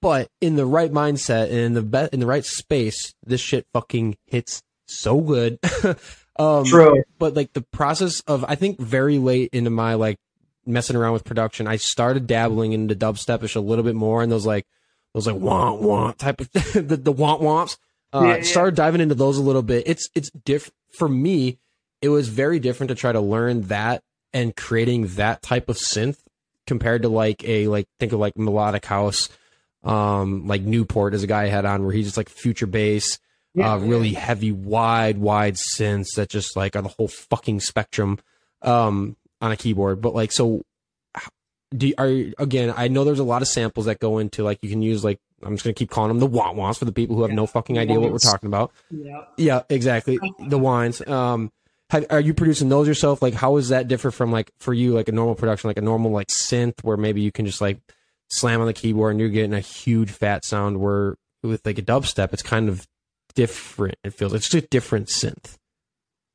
but 0.00 0.28
in 0.40 0.56
the 0.56 0.66
right 0.66 0.92
mindset 0.92 1.44
and 1.46 1.58
in 1.58 1.74
the 1.74 1.82
be- 1.82 2.08
in 2.12 2.20
the 2.20 2.26
right 2.26 2.44
space, 2.44 3.14
this 3.24 3.40
shit 3.40 3.66
fucking 3.72 4.16
hits 4.26 4.62
so 4.86 5.20
good. 5.20 5.58
um, 6.38 6.64
True. 6.64 7.02
but 7.18 7.34
like 7.34 7.52
the 7.52 7.62
process 7.72 8.20
of 8.22 8.44
I 8.48 8.54
think 8.54 8.80
very 8.80 9.18
late 9.18 9.50
into 9.52 9.70
my 9.70 9.94
like 9.94 10.18
messing 10.66 10.96
around 10.96 11.12
with 11.12 11.24
production, 11.24 11.66
I 11.66 11.76
started 11.76 12.26
dabbling 12.26 12.72
into 12.72 12.94
dubstepish 12.94 13.56
a 13.56 13.60
little 13.60 13.84
bit 13.84 13.94
more, 13.96 14.22
and 14.22 14.30
those 14.30 14.46
like 14.46 14.66
those 15.14 15.26
like 15.26 15.36
want 15.36 15.82
want 15.82 16.18
type 16.18 16.40
of 16.40 16.50
the 16.52 16.96
the 16.96 17.12
want 17.12 17.40
wants. 17.40 17.76
Uh, 18.12 18.22
Yeah, 18.24 18.36
yeah. 18.36 18.42
Started 18.42 18.74
diving 18.74 19.00
into 19.00 19.14
those 19.14 19.38
a 19.38 19.42
little 19.42 19.62
bit. 19.62 19.84
It's 19.86 20.08
it's 20.14 20.30
diff 20.30 20.70
for 20.98 21.08
me. 21.08 21.58
It 22.02 22.08
was 22.08 22.28
very 22.28 22.58
different 22.58 22.88
to 22.88 22.94
try 22.94 23.12
to 23.12 23.20
learn 23.20 23.62
that 23.62 24.02
and 24.32 24.54
creating 24.56 25.08
that 25.16 25.42
type 25.42 25.68
of 25.68 25.76
synth 25.76 26.18
compared 26.66 27.02
to 27.02 27.08
like 27.08 27.42
a 27.44 27.68
like 27.68 27.86
think 27.98 28.12
of 28.12 28.20
like 28.20 28.36
melodic 28.38 28.84
house, 28.86 29.28
um 29.82 30.46
like 30.46 30.62
Newport 30.62 31.14
as 31.14 31.22
a 31.22 31.26
guy 31.26 31.44
I 31.44 31.48
had 31.48 31.64
on 31.64 31.84
where 31.84 31.92
he's 31.92 32.06
just 32.06 32.16
like 32.16 32.28
future 32.28 32.66
bass 32.66 33.18
Yeah, 33.54 33.72
uh, 33.74 33.78
really 33.78 34.12
heavy, 34.12 34.52
wide, 34.52 35.18
wide 35.18 35.54
synths 35.54 36.14
that 36.16 36.28
just 36.28 36.56
like 36.56 36.76
are 36.76 36.82
the 36.82 36.88
whole 36.88 37.08
fucking 37.08 37.60
spectrum 37.60 38.18
um, 38.62 39.16
on 39.40 39.50
a 39.52 39.56
keyboard. 39.56 40.00
But 40.00 40.14
like, 40.14 40.30
so 40.32 40.62
do 41.76 41.88
you, 41.88 41.94
are 41.98 42.08
you, 42.08 42.34
again? 42.38 42.72
I 42.76 42.88
know 42.88 43.04
there's 43.04 43.18
a 43.20 43.24
lot 43.24 43.42
of 43.42 43.48
samples 43.48 43.86
that 43.86 43.98
go 43.98 44.18
into 44.18 44.42
like 44.44 44.58
you 44.62 44.68
can 44.70 44.82
use 44.82 45.02
like 45.04 45.18
I'm 45.42 45.54
just 45.54 45.64
gonna 45.64 45.74
keep 45.74 45.90
calling 45.90 46.08
them 46.08 46.18
the 46.18 46.26
want 46.26 46.56
wants 46.56 46.78
for 46.78 46.84
the 46.84 46.92
people 46.92 47.16
who 47.16 47.22
have 47.22 47.30
no 47.32 47.46
fucking 47.46 47.78
idea 47.78 47.98
what 47.98 48.12
we're 48.12 48.18
talking 48.18 48.46
about. 48.48 48.72
Yeah. 48.90 49.22
Yeah, 49.36 49.62
exactly. 49.68 50.18
The 50.38 50.58
wines. 50.58 51.06
Um, 51.06 51.50
have, 51.90 52.06
are 52.10 52.20
you 52.20 52.34
producing 52.34 52.68
those 52.68 52.86
yourself? 52.86 53.20
Like, 53.22 53.34
how 53.34 53.56
is 53.56 53.70
that 53.70 53.88
differ 53.88 54.10
from 54.10 54.30
like 54.30 54.50
for 54.60 54.72
you 54.72 54.92
like 54.94 55.08
a 55.08 55.12
normal 55.12 55.34
production, 55.34 55.68
like 55.68 55.78
a 55.78 55.82
normal 55.82 56.10
like 56.10 56.28
synth 56.28 56.82
where 56.82 56.96
maybe 56.96 57.20
you 57.20 57.32
can 57.32 57.46
just 57.46 57.60
like 57.60 57.78
slam 58.28 58.60
on 58.60 58.66
the 58.66 58.72
keyboard 58.72 59.12
and 59.12 59.20
you're 59.20 59.28
getting 59.28 59.54
a 59.54 59.60
huge 59.60 60.10
fat 60.10 60.44
sound. 60.44 60.78
Where 60.80 61.16
with 61.42 61.64
like 61.66 61.78
a 61.78 61.82
dubstep, 61.82 62.32
it's 62.32 62.42
kind 62.42 62.68
of 62.68 62.86
different. 63.34 63.96
It 64.04 64.14
feels 64.14 64.32
it's 64.34 64.48
just 64.48 64.64
a 64.64 64.68
different 64.68 65.08
synth. 65.08 65.56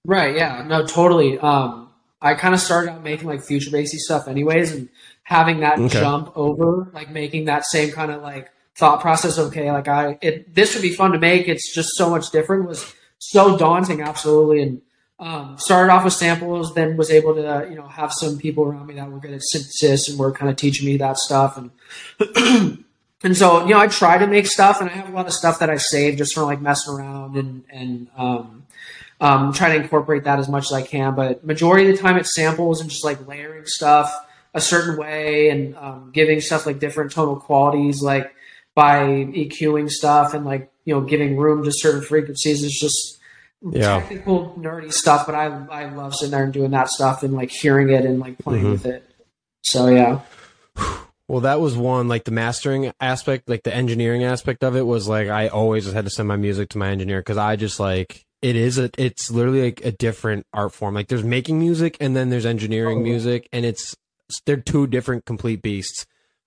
Right. 0.04 0.36
Yeah. 0.36 0.64
No. 0.68 0.86
Totally. 0.86 1.38
Um, 1.40 1.90
I 2.22 2.34
kind 2.34 2.54
of 2.54 2.60
started 2.60 2.92
out 2.92 3.04
making 3.04 3.28
like 3.28 3.42
future 3.44 3.70
bassy 3.72 3.98
stuff, 3.98 4.28
anyways, 4.28 4.72
and 4.72 4.90
having 5.24 5.60
that 5.62 5.78
Okay. 5.80 6.00
jump 6.00 6.32
over, 6.36 6.90
like 6.94 7.12
making 7.12 7.46
that 7.46 7.66
same 7.66 7.92
kind 7.92 8.12
of 8.12 8.22
like 8.22 8.50
thought 8.76 9.02
process. 9.02 9.38
Okay, 9.38 9.72
like 9.72 9.88
I, 9.88 10.18
it 10.22 10.54
this 10.54 10.74
would 10.74 10.82
be 10.82 10.94
fun 10.94 11.12
to 11.12 11.20
make. 11.20 11.48
It's 11.48 11.74
just 11.74 11.96
so 11.96 12.10
much 12.10 12.32
different. 12.32 12.68
Was 12.68 12.94
so 13.18 13.58
daunting, 13.58 14.02
absolutely. 14.02 14.62
And 14.62 14.82
um, 15.20 15.58
started 15.58 15.92
off 15.92 16.04
with 16.04 16.14
samples, 16.14 16.74
then 16.74 16.98
was 16.98 17.10
able 17.10 17.36
to 17.36 17.68
you 17.70 17.76
know 17.76 17.88
have 17.88 18.12
some 18.14 18.38
people 18.38 18.66
around 18.66 18.88
me 18.88 18.96
that 18.96 19.10
were 19.10 19.20
good 19.20 19.34
at 19.34 19.44
synthesis 19.44 20.10
and 20.10 20.20
were 20.20 20.32
kind 20.32 20.50
of 20.50 20.58
teaching 20.58 20.86
me 20.86 20.98
that 20.98 21.18
stuff 21.18 21.58
and. 21.58 22.82
And 23.24 23.36
so, 23.36 23.66
you 23.66 23.74
know, 23.74 23.80
I 23.80 23.88
try 23.88 24.20
to 24.20 24.28
make 24.28 24.46
stuff, 24.46 24.82
and 24.82 24.90
I 24.90 24.94
have 24.94 25.10
a 25.10 25.12
lot 25.12 25.26
of 25.26 25.34
stuff 25.34 25.58
that 25.58 25.70
I 25.72 25.78
save 25.78 26.18
just 26.18 26.36
from 26.36 26.44
like 26.44 26.62
messing 26.62 26.94
around 26.94 27.38
and 27.38 27.64
and 27.72 28.08
um, 28.16 28.66
um, 29.20 29.52
try 29.52 29.70
to 29.70 29.82
incorporate 29.82 30.26
that 30.26 30.38
as 30.38 30.48
much 30.48 30.66
as 30.66 30.74
I 30.74 30.84
can. 30.84 31.16
But 31.16 31.44
majority 31.44 31.90
of 31.90 31.96
the 31.96 32.02
time, 32.02 32.18
it's 32.18 32.36
samples 32.36 32.82
and 32.82 32.90
just 32.90 33.04
like 33.04 33.26
layering 33.28 33.66
stuff 33.66 34.14
a 34.54 34.62
certain 34.62 34.98
way 34.98 35.50
and 35.50 35.76
um, 35.76 36.12
giving 36.14 36.40
stuff 36.40 36.66
like 36.66 36.80
different 36.80 37.12
tonal 37.12 37.38
qualities, 37.38 38.02
like 38.02 38.34
by 38.76 39.00
EQing 39.08 39.90
stuff 39.90 40.34
and 40.34 40.46
like 40.46 40.72
you 40.84 40.94
know 40.94 41.02
giving 41.02 41.38
room 41.38 41.64
to 41.64 41.72
certain 41.74 42.02
frequencies. 42.02 42.64
It's 42.64 42.80
just 42.80 43.20
Yeah. 43.72 44.00
technical 44.02 44.54
nerdy 44.60 44.92
stuff, 44.94 45.26
but 45.26 45.34
I 45.34 45.46
I 45.72 45.86
love 45.94 46.14
sitting 46.14 46.32
there 46.32 46.44
and 46.44 46.54
doing 46.54 46.72
that 46.72 46.90
stuff 46.90 47.24
and 47.24 47.34
like 47.34 47.50
hearing 47.52 47.90
it 47.90 48.06
and 48.06 48.20
like 48.20 48.38
playing 48.38 48.66
Mhm. 48.66 48.72
with 48.72 48.86
it. 48.86 49.04
So 49.64 49.88
yeah, 49.88 50.20
Well, 51.28 51.42
that 51.42 51.60
was 51.60 51.76
one 51.76 52.08
like 52.08 52.26
the 52.26 52.32
mastering 52.32 52.92
aspect, 53.00 53.50
like 53.50 53.64
the 53.64 53.74
engineering 53.76 54.24
aspect 54.24 54.64
of 54.64 54.76
it 54.76 54.86
was 54.86 55.08
like 55.08 55.28
I 55.28 55.48
always 55.48 55.92
had 55.92 56.06
to 56.06 56.12
send 56.12 56.28
my 56.28 56.36
music 56.36 56.70
to 56.70 56.78
my 56.78 56.90
engineer 56.90 57.20
because 57.22 57.38
I 57.38 57.56
just 57.56 57.80
like 57.80 58.24
it 58.44 58.56
is 58.56 58.78
a 58.78 58.92
it's 58.98 59.32
literally 59.32 59.64
like 59.64 59.84
a 59.84 59.92
different 59.92 60.46
art 60.54 60.72
form. 60.74 60.94
Like 60.94 61.08
there's 61.08 61.24
making 61.24 61.58
music 61.58 61.98
and 62.00 62.16
then 62.16 62.30
there's 62.30 62.46
engineering 62.46 63.00
Oh. 63.00 63.02
music, 63.04 63.50
and 63.52 63.66
it's 63.66 63.96
they're 64.46 64.58
two 64.58 64.86
different 64.86 65.26
complete 65.26 65.64
beasts. 65.64 66.06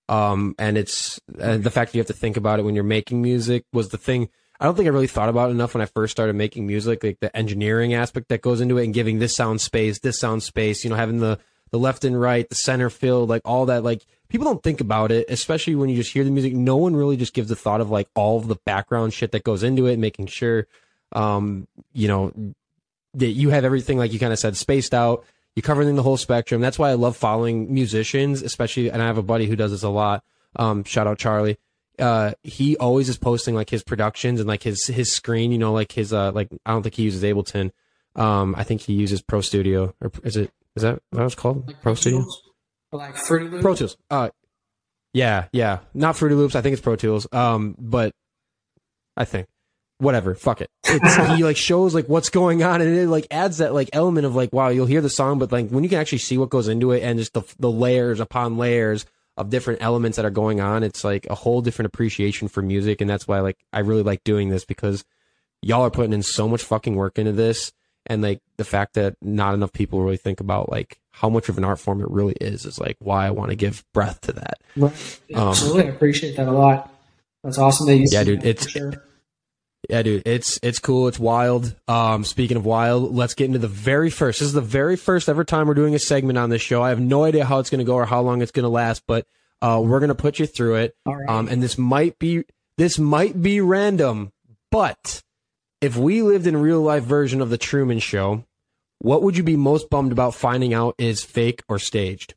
Um, 0.09 0.55
and 0.57 0.75
it's 0.75 1.19
uh, 1.39 1.57
the 1.57 1.69
fact 1.69 1.91
that 1.91 1.97
you 1.97 2.01
have 2.01 2.07
to 2.07 2.13
think 2.13 2.35
about 2.35 2.59
it 2.59 2.63
when 2.63 2.73
you're 2.73 2.83
making 2.83 3.21
music 3.21 3.63
was 3.71 3.89
the 3.89 3.97
thing. 3.97 4.29
I 4.59 4.65
don't 4.65 4.75
think 4.75 4.87
I 4.87 4.91
really 4.91 5.07
thought 5.07 5.29
about 5.29 5.51
enough 5.51 5.75
when 5.75 5.81
I 5.81 5.85
first 5.85 6.11
started 6.11 6.35
making 6.35 6.65
music, 6.65 7.03
like 7.03 7.19
the 7.19 7.35
engineering 7.37 7.93
aspect 7.93 8.29
that 8.29 8.41
goes 8.41 8.59
into 8.59 8.77
it 8.79 8.85
and 8.85 8.93
giving 8.93 9.19
this 9.19 9.35
sound 9.35 9.61
space, 9.61 9.99
this 9.99 10.19
sound 10.19 10.41
space, 10.43 10.83
you 10.83 10.89
know, 10.89 10.95
having 10.95 11.19
the 11.19 11.39
the 11.71 11.77
left 11.77 12.03
and 12.03 12.19
right, 12.19 12.49
the 12.49 12.55
center 12.55 12.89
field, 12.89 13.29
like 13.29 13.43
all 13.45 13.67
that. 13.67 13.83
Like 13.83 14.03
people 14.27 14.45
don't 14.45 14.63
think 14.63 14.81
about 14.81 15.11
it, 15.11 15.27
especially 15.29 15.75
when 15.75 15.89
you 15.89 15.95
just 15.95 16.11
hear 16.11 16.23
the 16.23 16.31
music. 16.31 16.53
No 16.53 16.77
one 16.77 16.95
really 16.95 17.15
just 17.15 17.35
gives 17.35 17.51
a 17.51 17.55
thought 17.55 17.79
of 17.79 17.91
like 17.91 18.09
all 18.15 18.39
of 18.39 18.47
the 18.47 18.57
background 18.65 19.13
shit 19.13 19.31
that 19.33 19.43
goes 19.43 19.61
into 19.61 19.85
it, 19.85 19.99
making 19.99 20.25
sure, 20.25 20.65
um, 21.13 21.67
you 21.93 22.07
know, 22.07 22.33
that 23.13 23.27
you 23.27 23.51
have 23.51 23.63
everything 23.63 23.99
like 23.99 24.11
you 24.11 24.19
kind 24.19 24.33
of 24.33 24.39
said 24.39 24.57
spaced 24.57 24.95
out. 24.95 25.23
You 25.59 25.61
covering 25.61 25.93
the 25.93 26.03
whole 26.03 26.15
spectrum. 26.15 26.61
That's 26.61 26.79
why 26.79 26.89
I 26.89 26.93
love 26.93 27.17
following 27.17 27.73
musicians, 27.73 28.41
especially. 28.41 28.89
And 28.89 29.01
I 29.01 29.07
have 29.07 29.17
a 29.17 29.21
buddy 29.21 29.45
who 29.45 29.57
does 29.57 29.71
this 29.71 29.83
a 29.83 29.89
lot. 29.89 30.23
Um, 30.55 30.85
shout 30.85 31.05
out 31.05 31.17
Charlie. 31.17 31.57
Uh, 31.99 32.31
he 32.43 32.77
always 32.77 33.09
is 33.09 33.17
posting 33.17 33.55
like 33.55 33.69
his 33.69 33.83
productions 33.83 34.39
and 34.39 34.47
like 34.47 34.63
his 34.63 34.85
his 34.87 35.11
screen. 35.11 35.51
You 35.51 35.57
know, 35.57 35.73
like 35.73 35.91
his 35.91 36.13
uh, 36.13 36.31
like 36.31 36.47
I 36.65 36.71
don't 36.71 36.81
think 36.81 36.95
he 36.95 37.03
uses 37.03 37.23
Ableton. 37.23 37.71
Um, 38.15 38.55
I 38.57 38.63
think 38.63 38.79
he 38.79 38.93
uses 38.93 39.21
Pro 39.21 39.41
Studio 39.41 39.93
or 39.99 40.13
is 40.23 40.37
it 40.37 40.49
is 40.77 40.83
that 40.83 41.01
what 41.09 41.25
it's 41.25 41.35
called? 41.35 41.67
like 41.67 41.81
Pro 41.81 41.93
Studio. 41.93 42.25
like 42.93 43.17
Fruity 43.17 43.49
Loops. 43.49 43.61
Pro 43.61 43.75
Tools. 43.75 43.97
Uh, 44.09 44.29
yeah, 45.11 45.47
yeah, 45.51 45.79
not 45.93 46.15
Fruity 46.15 46.35
Loops. 46.35 46.55
I 46.55 46.61
think 46.61 46.71
it's 46.71 46.81
Pro 46.81 46.95
Tools. 46.95 47.27
Um, 47.33 47.75
but 47.77 48.15
I 49.17 49.25
think 49.25 49.47
whatever. 49.99 50.33
Fuck 50.35 50.61
it. 50.61 50.69
It's, 50.85 51.15
he 51.35 51.43
like 51.43 51.57
shows 51.57 51.93
like 51.93 52.07
what's 52.09 52.29
going 52.29 52.63
on, 52.63 52.81
and 52.81 52.95
it 52.95 53.07
like 53.07 53.27
adds 53.31 53.59
that 53.59 53.73
like 53.73 53.89
element 53.93 54.25
of 54.25 54.35
like 54.35 54.51
wow, 54.51 54.69
you'll 54.69 54.85
hear 54.87 55.01
the 55.01 55.09
song, 55.09 55.39
but 55.39 55.51
like 55.51 55.69
when 55.69 55.83
you 55.83 55.89
can 55.89 55.99
actually 55.99 56.17
see 56.17 56.37
what 56.37 56.49
goes 56.49 56.67
into 56.67 56.91
it, 56.91 57.03
and 57.03 57.19
just 57.19 57.33
the 57.33 57.43
the 57.59 57.71
layers 57.71 58.19
upon 58.19 58.57
layers 58.57 59.05
of 59.37 59.49
different 59.49 59.81
elements 59.81 60.17
that 60.17 60.25
are 60.25 60.29
going 60.31 60.59
on, 60.59 60.83
it's 60.83 61.03
like 61.03 61.25
a 61.29 61.35
whole 61.35 61.61
different 61.61 61.87
appreciation 61.87 62.47
for 62.47 62.61
music, 62.61 62.99
and 63.01 63.09
that's 63.09 63.27
why 63.27 63.39
like 63.39 63.57
I 63.71 63.79
really 63.79 64.03
like 64.03 64.23
doing 64.23 64.49
this 64.49 64.65
because 64.65 65.05
y'all 65.61 65.83
are 65.83 65.91
putting 65.91 66.13
in 66.13 66.23
so 66.23 66.47
much 66.47 66.63
fucking 66.63 66.95
work 66.95 67.19
into 67.19 67.33
this 67.33 67.71
and 68.05 68.21
like 68.21 68.39
the 68.57 68.63
fact 68.63 68.93
that 68.93 69.15
not 69.21 69.53
enough 69.53 69.73
people 69.73 70.01
really 70.01 70.15
think 70.17 70.39
about 70.39 70.69
like 70.71 70.99
how 71.11 71.29
much 71.29 71.49
of 71.49 71.57
an 71.57 71.65
art 71.65 71.79
form 71.79 71.99
it 72.01 72.09
really 72.09 72.35
is 72.39 72.65
is 72.65 72.79
like 72.79 72.95
why 72.99 73.27
I 73.27 73.31
want 73.31 73.49
to 73.49 73.55
give 73.55 73.83
breath 73.93 74.21
to 74.21 74.31
that. 74.33 74.59
Right. 74.77 75.19
Um, 75.35 75.49
absolutely, 75.49 75.83
I 75.83 75.87
appreciate 75.87 76.37
that 76.37 76.47
a 76.47 76.51
lot. 76.51 76.93
That's 77.43 77.57
awesome 77.57 77.87
that 77.87 77.97
you. 77.97 78.05
Yeah, 78.09 78.23
dude, 78.23 78.41
that, 78.41 78.47
it's- 78.47 78.69
sure. 78.69 78.93
Yeah, 79.87 80.01
dude, 80.01 80.23
it's 80.25 80.59
it's 80.61 80.79
cool, 80.79 81.07
it's 81.07 81.19
wild. 81.19 81.75
Um 81.87 82.23
speaking 82.23 82.57
of 82.57 82.65
wild, 82.65 83.15
let's 83.15 83.33
get 83.33 83.45
into 83.45 83.59
the 83.59 83.67
very 83.67 84.09
first. 84.09 84.39
This 84.39 84.47
is 84.47 84.53
the 84.53 84.61
very 84.61 84.97
first 84.97 85.29
ever 85.29 85.43
time 85.43 85.67
we're 85.67 85.73
doing 85.73 85.95
a 85.95 85.99
segment 85.99 86.37
on 86.37 86.49
this 86.49 86.61
show. 86.61 86.83
I 86.83 86.89
have 86.89 86.99
no 86.99 87.23
idea 87.23 87.45
how 87.45 87.59
it's 87.59 87.69
going 87.69 87.79
to 87.79 87.85
go 87.85 87.95
or 87.95 88.05
how 88.05 88.21
long 88.21 88.41
it's 88.41 88.51
going 88.51 88.63
to 88.63 88.69
last, 88.69 89.03
but 89.07 89.25
uh 89.61 89.81
we're 89.83 89.99
going 89.99 90.09
to 90.09 90.15
put 90.15 90.39
you 90.39 90.45
through 90.45 90.75
it. 90.75 90.95
Right. 91.05 91.29
Um, 91.29 91.47
and 91.47 91.63
this 91.63 91.77
might 91.77 92.19
be 92.19 92.43
this 92.77 92.99
might 92.99 93.41
be 93.41 93.61
random, 93.61 94.31
but 94.69 95.23
if 95.81 95.95
we 95.95 96.21
lived 96.21 96.45
in 96.45 96.57
real 96.57 96.81
life 96.81 97.03
version 97.03 97.41
of 97.41 97.49
the 97.49 97.57
Truman 97.57 97.99
Show, 97.99 98.43
what 98.99 99.23
would 99.23 99.37
you 99.37 99.43
be 99.43 99.55
most 99.55 99.89
bummed 99.89 100.11
about 100.11 100.35
finding 100.35 100.73
out 100.73 100.95
is 100.97 101.23
fake 101.23 101.63
or 101.69 101.79
staged? 101.79 102.35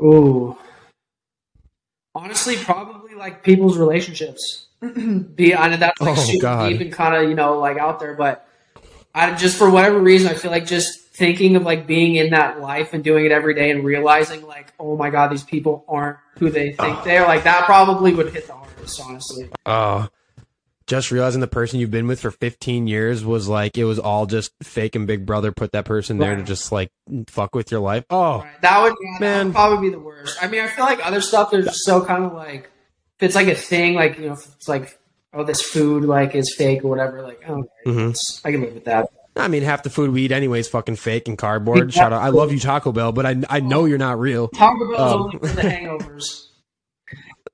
Ooh. 0.00 0.56
Honestly, 2.18 2.56
probably 2.56 3.14
like 3.14 3.42
people's 3.44 3.78
relationships. 3.78 4.66
Be 4.80 5.54
I 5.54 5.68
know 5.68 5.76
that's 5.76 6.00
like 6.00 6.10
Oh, 6.18 6.20
super 6.20 6.42
God. 6.42 6.68
deep 6.68 6.80
and 6.80 6.92
kind 6.92 7.14
of 7.14 7.28
you 7.28 7.34
know 7.36 7.58
like 7.58 7.78
out 7.78 8.00
there, 8.00 8.14
but 8.14 8.46
I 9.14 9.34
just 9.34 9.56
for 9.56 9.70
whatever 9.70 10.00
reason 10.00 10.28
I 10.30 10.34
feel 10.34 10.50
like 10.50 10.66
just 10.66 11.00
thinking 11.10 11.54
of 11.56 11.62
like 11.62 11.86
being 11.86 12.16
in 12.16 12.30
that 12.30 12.60
life 12.60 12.92
and 12.92 13.02
doing 13.04 13.24
it 13.24 13.32
every 13.32 13.54
day 13.54 13.70
and 13.70 13.84
realizing 13.84 14.46
like 14.46 14.72
oh 14.78 14.96
my 14.96 15.10
god 15.10 15.28
these 15.32 15.42
people 15.42 15.84
aren't 15.88 16.16
who 16.38 16.48
they 16.50 16.72
think 16.72 17.02
they 17.02 17.18
are 17.18 17.26
like 17.26 17.42
that 17.44 17.64
probably 17.66 18.14
would 18.14 18.32
hit 18.32 18.46
the 18.46 18.52
hardest 18.52 19.00
honestly. 19.04 19.48
Uh, 19.66 20.06
just 20.88 21.10
realizing 21.12 21.40
the 21.40 21.46
person 21.46 21.78
you've 21.78 21.90
been 21.90 22.08
with 22.08 22.18
for 22.20 22.30
15 22.32 22.86
years 22.88 23.24
was 23.24 23.46
like 23.46 23.78
it 23.78 23.84
was 23.84 23.98
all 24.00 24.26
just 24.26 24.50
fake 24.62 24.96
and 24.96 25.06
Big 25.06 25.24
Brother 25.24 25.52
put 25.52 25.70
that 25.72 25.84
person 25.84 26.18
there 26.18 26.34
to 26.34 26.42
just 26.42 26.72
like 26.72 26.90
fuck 27.28 27.54
with 27.54 27.70
your 27.70 27.80
life. 27.80 28.04
Oh, 28.10 28.38
Right. 28.40 28.62
That 28.62 28.82
would 28.82 28.94
yeah, 29.00 29.18
that 29.20 29.44
would 29.44 29.54
probably 29.54 29.88
be 29.90 29.94
the 29.94 30.00
worst. 30.00 30.42
I 30.42 30.48
mean, 30.48 30.60
I 30.62 30.66
feel 30.68 30.84
like 30.86 31.04
other 31.06 31.20
stuff 31.20 31.50
there's 31.52 31.84
so 31.84 32.04
kind 32.04 32.24
of 32.24 32.32
like 32.32 32.70
if 33.18 33.22
it's 33.22 33.34
like 33.36 33.48
a 33.48 33.54
thing, 33.54 33.94
like 33.94 34.18
you 34.18 34.26
know, 34.26 34.32
if 34.32 34.44
it's 34.56 34.66
like 34.68 34.98
oh 35.34 35.44
this 35.44 35.62
food 35.62 36.04
like 36.04 36.34
is 36.34 36.54
fake 36.56 36.82
or 36.84 36.88
whatever, 36.88 37.22
like 37.22 37.42
oh 37.48 37.64
Mhm. 37.86 38.40
I 38.44 38.50
can 38.50 38.62
live 38.62 38.74
with 38.74 38.86
that. 38.86 39.08
I 39.36 39.46
mean, 39.46 39.62
half 39.62 39.84
the 39.84 39.90
food 39.90 40.10
we 40.10 40.22
eat 40.22 40.32
anyway 40.32 40.58
is 40.58 40.68
fucking 40.68 40.96
fake 40.96 41.28
and 41.28 41.38
cardboard. 41.38 41.92
Shout 41.94 42.12
out. 42.12 42.22
I 42.22 42.30
love 42.30 42.50
you, 42.52 42.58
Taco 42.58 42.90
Bell, 42.90 43.12
but 43.12 43.24
I, 43.24 43.36
I 43.48 43.60
know 43.60 43.84
you're 43.84 43.96
not 43.96 44.18
real. 44.18 44.48
Taco 44.48 44.90
Bell's 44.90 45.12
Um. 45.12 45.20
only 45.22 45.38
for 45.38 45.46
the 45.54 45.62
hangovers. 45.70 46.47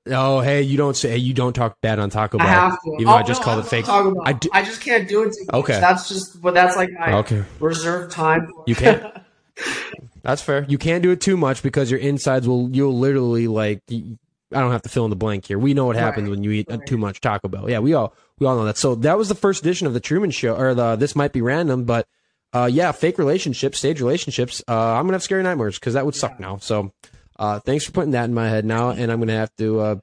Oh, 0.07 0.39
hey, 0.39 0.61
you 0.61 0.77
don't 0.77 0.95
say 0.95 1.17
you 1.17 1.33
don't 1.33 1.53
talk 1.53 1.81
bad 1.81 1.97
on 1.97 2.09
Taco 2.11 2.37
Bell. 2.37 2.45
I 2.47 2.51
have 2.51 2.79
to. 2.83 2.91
Even 2.99 3.07
oh, 3.07 3.11
I 3.15 3.23
just 3.23 3.41
no, 3.41 3.45
called 3.45 3.57
I 3.57 3.61
it 3.65 3.69
fake. 3.69 3.85
Taco 3.85 4.11
Bell. 4.13 4.23
I 4.25 4.33
do- 4.33 4.49
I 4.53 4.61
just 4.63 4.81
can't 4.81 5.07
do 5.09 5.23
it. 5.23 5.35
Much. 5.47 5.55
Okay. 5.63 5.79
That's 5.79 6.07
just, 6.07 6.41
but 6.41 6.53
that's 6.53 6.75
like 6.75 6.91
my 6.91 7.13
Okay. 7.13 7.43
reserved 7.59 8.11
time. 8.11 8.47
for- 8.47 8.63
You 8.67 8.75
can't. 8.75 9.03
That's 10.21 10.41
fair. 10.41 10.65
You 10.67 10.77
can't 10.79 11.03
do 11.03 11.11
it 11.11 11.21
too 11.21 11.37
much 11.37 11.61
because 11.61 11.91
your 11.91 11.99
insides 11.99 12.47
will 12.47 12.69
you'll 12.71 12.97
literally 12.97 13.47
like. 13.47 13.81
I 13.91 14.59
don't 14.59 14.71
have 14.71 14.81
to 14.83 14.89
fill 14.89 15.05
in 15.05 15.09
the 15.11 15.15
blank 15.15 15.45
here. 15.45 15.59
We 15.59 15.73
know 15.75 15.85
what 15.85 15.95
happens 15.95 16.25
Right. 16.25 16.31
when 16.31 16.43
you 16.43 16.51
eat 16.51 16.67
Right. 16.69 16.83
too 16.85 16.97
much 16.97 17.21
Taco 17.21 17.47
Bell. 17.47 17.69
Yeah, 17.69 17.79
we 17.79 17.93
all 17.93 18.13
we 18.39 18.47
all 18.47 18.55
know 18.55 18.65
that. 18.65 18.77
So 18.77 18.95
that 18.95 19.17
was 19.19 19.29
the 19.29 19.35
first 19.35 19.61
edition 19.61 19.85
of 19.87 19.93
the 19.93 19.99
Truman 19.99 20.31
Show, 20.31 20.55
or 20.55 20.73
the 20.73 20.95
this 20.95 21.15
might 21.15 21.31
be 21.31 21.41
random, 21.41 21.83
but 21.83 22.07
uh, 22.53 22.67
yeah, 22.71 22.91
fake 22.91 23.17
relationships, 23.19 23.77
stage 23.77 24.01
relationships. 24.01 24.63
Uh, 24.67 24.93
I'm 24.93 25.03
gonna 25.05 25.13
have 25.13 25.23
scary 25.23 25.43
nightmares 25.43 25.77
because 25.79 25.93
that 25.93 26.05
would 26.05 26.15
suck 26.15 26.39
now. 26.39 26.57
So 26.57 26.91
uh, 27.37 27.59
thanks 27.59 27.85
for 27.85 27.91
putting 27.91 28.11
that 28.11 28.25
in 28.25 28.33
my 28.33 28.49
head 28.49 28.65
now, 28.65 28.89
and 28.89 29.11
I'm 29.11 29.19
gonna 29.19 29.33
have 29.33 29.55
to. 29.57 29.79
Uh, 29.79 29.95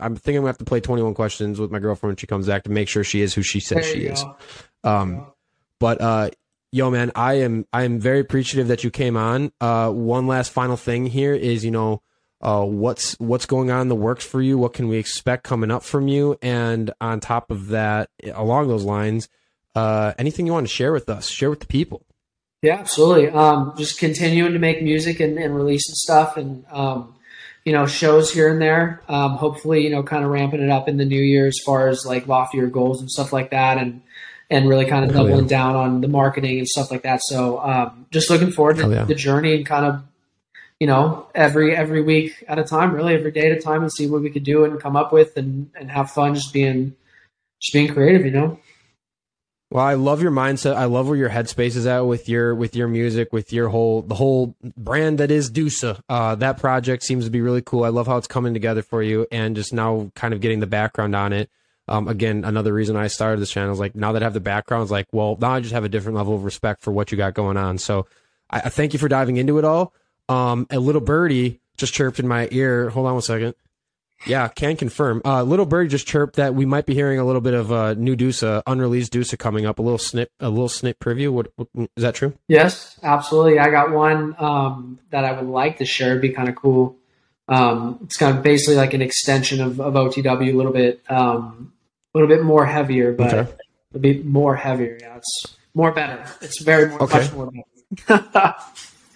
I'm 0.00 0.16
thinking 0.16 0.38
I'm 0.38 0.42
gonna 0.42 0.50
have 0.50 0.58
to 0.58 0.64
play 0.64 0.80
21 0.80 1.14
questions 1.14 1.60
with 1.60 1.70
my 1.70 1.78
girlfriend 1.78 2.10
when 2.10 2.16
she 2.16 2.26
comes 2.26 2.46
back 2.46 2.64
to 2.64 2.70
make 2.70 2.88
sure 2.88 3.04
she 3.04 3.20
is 3.20 3.34
who 3.34 3.42
she 3.42 3.60
says 3.60 3.86
she 3.86 4.04
you 4.04 4.12
is. 4.12 4.22
go. 4.22 4.36
Um, 4.82 5.26
but 5.78 6.00
uh, 6.00 6.30
yo, 6.72 6.90
man, 6.90 7.12
I 7.14 7.34
am 7.34 7.66
I 7.72 7.84
am 7.84 8.00
very 8.00 8.20
appreciative 8.20 8.68
that 8.68 8.84
you 8.84 8.90
came 8.90 9.16
on. 9.16 9.52
Uh, 9.60 9.90
one 9.90 10.26
last 10.26 10.52
final 10.52 10.76
thing 10.76 11.06
here 11.06 11.34
is 11.34 11.64
you 11.64 11.70
know 11.70 12.02
uh, 12.40 12.64
what's 12.64 13.18
what's 13.20 13.46
going 13.46 13.70
on 13.70 13.82
in 13.82 13.88
the 13.88 13.94
works 13.94 14.24
for 14.24 14.40
you? 14.40 14.58
What 14.58 14.72
can 14.72 14.88
we 14.88 14.96
expect 14.96 15.44
coming 15.44 15.70
up 15.70 15.82
from 15.82 16.08
you? 16.08 16.38
And 16.40 16.90
on 17.00 17.20
top 17.20 17.50
of 17.50 17.68
that, 17.68 18.10
along 18.32 18.68
those 18.68 18.84
lines, 18.84 19.28
uh, 19.74 20.14
anything 20.18 20.46
you 20.46 20.52
want 20.52 20.66
to 20.66 20.72
share 20.72 20.92
with 20.92 21.08
us, 21.08 21.28
share 21.28 21.50
with 21.50 21.60
the 21.60 21.66
people. 21.66 22.06
Yeah, 22.62 22.78
absolutely. 22.78 23.28
Um, 23.30 23.72
just 23.78 23.98
continuing 23.98 24.52
to 24.52 24.58
make 24.58 24.82
music 24.82 25.20
and, 25.20 25.38
and 25.38 25.56
releasing 25.56 25.94
stuff 25.94 26.36
and, 26.36 26.64
um, 26.70 27.14
you 27.64 27.72
know, 27.72 27.86
shows 27.86 28.32
here 28.32 28.50
and 28.50 28.60
there. 28.60 29.02
Um, 29.08 29.32
hopefully, 29.32 29.82
you 29.82 29.90
know, 29.90 30.02
kind 30.02 30.24
of 30.24 30.30
ramping 30.30 30.60
it 30.60 30.70
up 30.70 30.86
in 30.86 30.98
the 30.98 31.06
new 31.06 31.20
year 31.20 31.46
as 31.46 31.58
far 31.64 31.88
as 31.88 32.04
like 32.04 32.26
loftier 32.26 32.66
goals 32.66 33.00
and 33.00 33.10
stuff 33.10 33.32
like 33.32 33.50
that 33.50 33.78
and, 33.78 34.02
and 34.50 34.68
really 34.68 34.84
kind 34.84 35.04
of 35.04 35.12
doubling 35.12 35.44
yeah. 35.44 35.56
down 35.56 35.76
on 35.76 36.00
the 36.02 36.08
marketing 36.08 36.58
and 36.58 36.68
stuff 36.68 36.90
like 36.90 37.02
that. 37.02 37.22
So, 37.22 37.60
um, 37.60 38.06
just 38.10 38.28
looking 38.28 38.50
forward 38.52 38.76
to 38.76 38.88
yeah. 38.90 39.04
the 39.04 39.14
journey 39.14 39.54
and 39.54 39.64
kind 39.64 39.86
of, 39.86 40.02
you 40.78 40.86
know, 40.86 41.28
every, 41.34 41.74
every 41.74 42.02
week 42.02 42.44
at 42.46 42.58
a 42.58 42.64
time, 42.64 42.92
really 42.92 43.14
every 43.14 43.30
day 43.30 43.50
at 43.50 43.56
a 43.56 43.60
time 43.60 43.82
and 43.82 43.92
see 43.92 44.06
what 44.06 44.20
we 44.20 44.28
could 44.28 44.44
do 44.44 44.64
and 44.64 44.80
come 44.80 44.96
up 44.96 45.12
with 45.12 45.36
and, 45.38 45.70
and 45.74 45.90
have 45.90 46.10
fun 46.10 46.34
just 46.34 46.52
being, 46.52 46.94
just 47.60 47.72
being 47.72 47.88
creative, 47.88 48.24
you 48.26 48.32
know? 48.32 48.58
Well, 49.70 49.84
I 49.84 49.94
love 49.94 50.20
your 50.20 50.32
mindset. 50.32 50.74
I 50.74 50.86
love 50.86 51.06
where 51.06 51.16
your 51.16 51.30
headspace 51.30 51.76
is 51.76 51.86
at 51.86 52.00
with 52.00 52.28
your 52.28 52.56
with 52.56 52.74
your 52.74 52.88
music, 52.88 53.32
with 53.32 53.52
your 53.52 53.68
whole 53.68 54.02
the 54.02 54.16
whole 54.16 54.56
brand 54.76 55.18
that 55.18 55.30
is 55.30 55.48
Dusa. 55.48 56.00
Uh, 56.08 56.34
that 56.36 56.58
project 56.58 57.04
seems 57.04 57.24
to 57.24 57.30
be 57.30 57.40
really 57.40 57.62
cool. 57.62 57.84
I 57.84 57.90
love 57.90 58.08
how 58.08 58.16
it's 58.16 58.26
coming 58.26 58.52
together 58.52 58.82
for 58.82 59.00
you, 59.00 59.28
and 59.30 59.54
just 59.54 59.72
now 59.72 60.10
kind 60.16 60.34
of 60.34 60.40
getting 60.40 60.58
the 60.58 60.66
background 60.66 61.14
on 61.14 61.32
it. 61.32 61.50
Um, 61.86 62.08
again, 62.08 62.44
another 62.44 62.72
reason 62.72 62.96
I 62.96 63.06
started 63.06 63.40
this 63.40 63.50
channel 63.50 63.72
is 63.72 63.78
like 63.78 63.94
now 63.94 64.12
that 64.12 64.22
I 64.22 64.26
have 64.26 64.34
the 64.34 64.40
background, 64.40 64.82
it's 64.82 64.92
like, 64.92 65.06
well, 65.12 65.36
now 65.40 65.52
I 65.52 65.60
just 65.60 65.72
have 65.72 65.84
a 65.84 65.88
different 65.88 66.16
level 66.16 66.34
of 66.34 66.44
respect 66.44 66.82
for 66.82 66.90
what 66.90 67.12
you 67.12 67.18
got 67.18 67.34
going 67.34 67.56
on. 67.56 67.78
So, 67.78 68.06
I, 68.50 68.62
I 68.64 68.68
thank 68.70 68.92
you 68.92 68.98
for 68.98 69.08
diving 69.08 69.36
into 69.36 69.58
it 69.58 69.64
all. 69.64 69.92
Um, 70.28 70.66
a 70.70 70.80
little 70.80 71.00
birdie 71.00 71.60
just 71.76 71.94
chirped 71.94 72.18
in 72.18 72.26
my 72.26 72.48
ear. 72.50 72.90
Hold 72.90 73.06
on 73.06 73.14
one 73.14 73.22
second. 73.22 73.54
Yeah, 74.26 74.48
can 74.48 74.76
confirm. 74.76 75.22
Uh, 75.24 75.42
little 75.42 75.64
Bird 75.66 75.88
just 75.90 76.06
chirped 76.06 76.36
that 76.36 76.54
we 76.54 76.66
might 76.66 76.84
be 76.86 76.94
hearing 76.94 77.18
a 77.18 77.24
little 77.24 77.40
bit 77.40 77.54
of 77.54 77.72
uh, 77.72 77.94
new 77.94 78.16
Dusa, 78.16 78.62
unreleased 78.66 79.12
Dusa 79.12 79.38
coming 79.38 79.64
up. 79.64 79.78
A 79.78 79.82
little 79.82 79.98
snip, 79.98 80.30
a 80.40 80.50
little 80.50 80.68
snip 80.68 80.98
preview. 81.00 81.30
What, 81.30 81.52
what 81.56 81.68
is 81.74 82.02
that 82.02 82.14
true? 82.14 82.34
Yes, 82.46 82.98
absolutely. 83.02 83.58
I 83.58 83.70
got 83.70 83.92
one 83.92 84.34
um, 84.38 84.98
that 85.10 85.24
I 85.24 85.32
would 85.32 85.48
like 85.48 85.78
to 85.78 85.86
share. 85.86 86.10
It'd 86.10 86.20
be 86.22 86.30
kind 86.30 86.48
of 86.48 86.54
cool. 86.56 86.96
Um, 87.48 87.98
it's 88.04 88.16
kind 88.16 88.36
of 88.36 88.42
basically 88.42 88.76
like 88.76 88.92
an 88.94 89.02
extension 89.02 89.60
of, 89.60 89.80
of 89.80 89.94
OTW, 89.94 90.52
a 90.52 90.56
little 90.56 90.72
bit, 90.72 91.00
um, 91.08 91.72
a 92.14 92.18
little 92.18 92.28
bit 92.28 92.44
more 92.44 92.66
heavier, 92.66 93.12
but 93.12 93.32
Okay. 93.34 93.52
a 93.94 93.98
bit 93.98 94.24
more 94.24 94.54
heavier. 94.54 94.98
Yeah, 95.00 95.16
it's 95.16 95.56
more 95.74 95.92
better. 95.92 96.24
It's 96.42 96.62
very 96.62 96.88
more, 96.90 97.02
Okay. 97.04 97.18
much 97.20 97.32
more 97.32 97.50
better. 97.50 98.54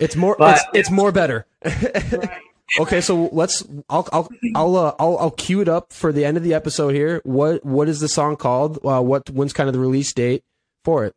It's 0.01 0.17
more. 0.17 0.35
But- 0.37 0.57
it's, 0.57 0.65
it's 0.75 0.91
more 0.91 1.13
better. 1.13 1.47
right. 1.65 2.41
Okay, 2.81 3.01
so 3.01 3.29
let's. 3.33 3.63
I'll 3.89 4.09
I'll 4.13 4.29
I'll, 4.55 4.77
uh, 4.77 4.95
I'll 4.99 5.19
I'll 5.19 5.31
cue 5.31 5.61
it 5.61 5.69
up 5.69 5.93
for 5.93 6.13
the 6.13 6.25
end 6.25 6.37
of 6.37 6.43
the 6.43 6.55
episode 6.55 6.95
here. 6.95 7.21
What 7.25 7.65
what 7.65 7.89
is 7.89 8.01
the 8.01 8.09
song 8.09 8.37
called? 8.37 8.79
Uh, 8.85 9.03
what 9.03 9.29
when's 9.31 9.53
kind 9.53 9.69
of 9.69 9.75
the 9.75 9.79
release 9.81 10.13
date 10.13 10.43
for 10.85 11.05
it? 11.05 11.15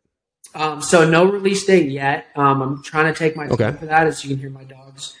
Um, 0.54 0.80
so 0.82 1.08
no 1.08 1.24
release 1.24 1.64
date 1.64 1.90
yet. 1.90 2.26
Um, 2.36 2.62
I'm 2.62 2.82
trying 2.82 3.12
to 3.12 3.18
take 3.18 3.36
my 3.36 3.44
time 3.44 3.52
Okay. 3.52 3.72
for 3.72 3.86
that, 3.86 4.06
as 4.06 4.24
you 4.24 4.30
can 4.30 4.38
hear 4.38 4.50
my 4.50 4.64
dogs. 4.64 5.14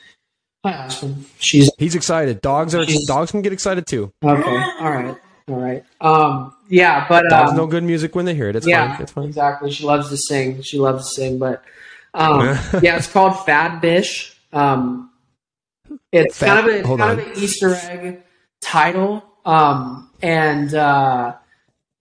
Hi, 0.64 0.72
Aspen. 0.72 1.24
She's 1.38 1.70
He's 1.78 1.94
excited. 1.94 2.40
Dogs 2.40 2.74
are 2.74 2.84
dogs 3.06 3.30
can 3.30 3.42
get 3.42 3.52
excited 3.52 3.86
too. 3.86 4.12
okay. 4.22 4.62
All 4.80 4.90
right. 4.92 5.16
All 5.48 5.56
right. 5.56 5.82
Um, 6.00 6.54
yeah, 6.68 7.06
but 7.08 7.24
Dogs 7.30 7.52
um, 7.52 7.56
know 7.56 7.66
good 7.66 7.84
music 7.84 8.14
when 8.14 8.26
they 8.26 8.34
hear 8.34 8.50
it. 8.50 8.56
It's 8.56 8.66
yeah, 8.66 8.92
fine. 8.92 9.02
It's 9.02 9.12
fine. 9.12 9.24
exactly. 9.24 9.70
She 9.70 9.84
loves 9.84 10.10
to 10.10 10.16
sing. 10.18 10.60
She 10.62 10.78
loves 10.78 11.08
to 11.08 11.14
sing, 11.14 11.38
but 11.38 11.62
um, 12.12 12.40
yeah, 12.82 12.96
it's 12.96 13.10
called 13.10 13.44
Fad 13.46 13.80
Bish. 13.80 14.36
Um, 14.52 15.07
it's 16.12 16.38
Fat- 16.38 16.46
kind 16.46 16.68
of 16.68 16.74
a, 16.74 16.82
kind 16.82 17.02
on. 17.02 17.10
of 17.12 17.18
an 17.18 17.32
Easter 17.36 17.74
egg 17.74 18.22
title, 18.60 19.22
um, 19.44 20.10
and 20.22 20.72
uh, 20.74 21.34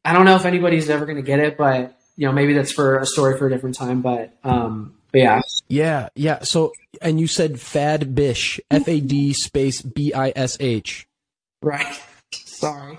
I 0.05 0.13
don't 0.13 0.25
know 0.25 0.35
if 0.35 0.45
anybody's 0.45 0.89
ever 0.89 1.05
going 1.05 1.17
to 1.17 1.21
get 1.23 1.39
it, 1.39 1.57
but 1.57 1.97
you 2.15 2.25
know, 2.27 2.31
maybe 2.33 2.53
that's 2.53 2.71
for 2.71 2.97
a 2.97 3.05
story 3.05 3.37
for 3.37 3.47
a 3.47 3.49
different 3.49 3.75
time. 3.75 4.01
But 4.01 4.33
um, 4.43 4.95
but 5.11 5.21
yeah, 5.21 5.41
Yeah, 5.67 6.09
yeah. 6.15 6.39
So 6.43 6.73
and 7.01 7.19
you 7.19 7.27
said 7.27 7.59
Fad 7.59 8.15
Bish, 8.15 8.59
F 8.71 8.87
A 8.87 8.99
D 8.99 9.33
space 9.33 9.81
B 9.81 10.13
I 10.13 10.33
S 10.35 10.57
H. 10.59 11.07
right. 11.61 11.99
Sorry. 12.31 12.97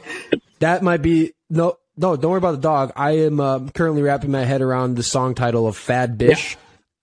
That 0.61 0.83
might 0.83 1.03
be 1.03 1.33
no. 1.51 1.79
No, 2.01 2.15
don't 2.15 2.31
worry 2.31 2.39
about 2.39 2.53
the 2.53 2.59
dog. 2.59 2.93
I 2.95 3.11
am 3.27 3.41
uh, 3.41 3.59
currently 3.75 4.03
wrapping 4.03 4.31
my 4.31 4.45
head 4.45 4.63
around 4.63 4.95
the 4.95 5.03
song 5.03 5.35
title 5.35 5.67
of 5.67 5.77
Fad 5.77 6.17
Bish. 6.17 6.57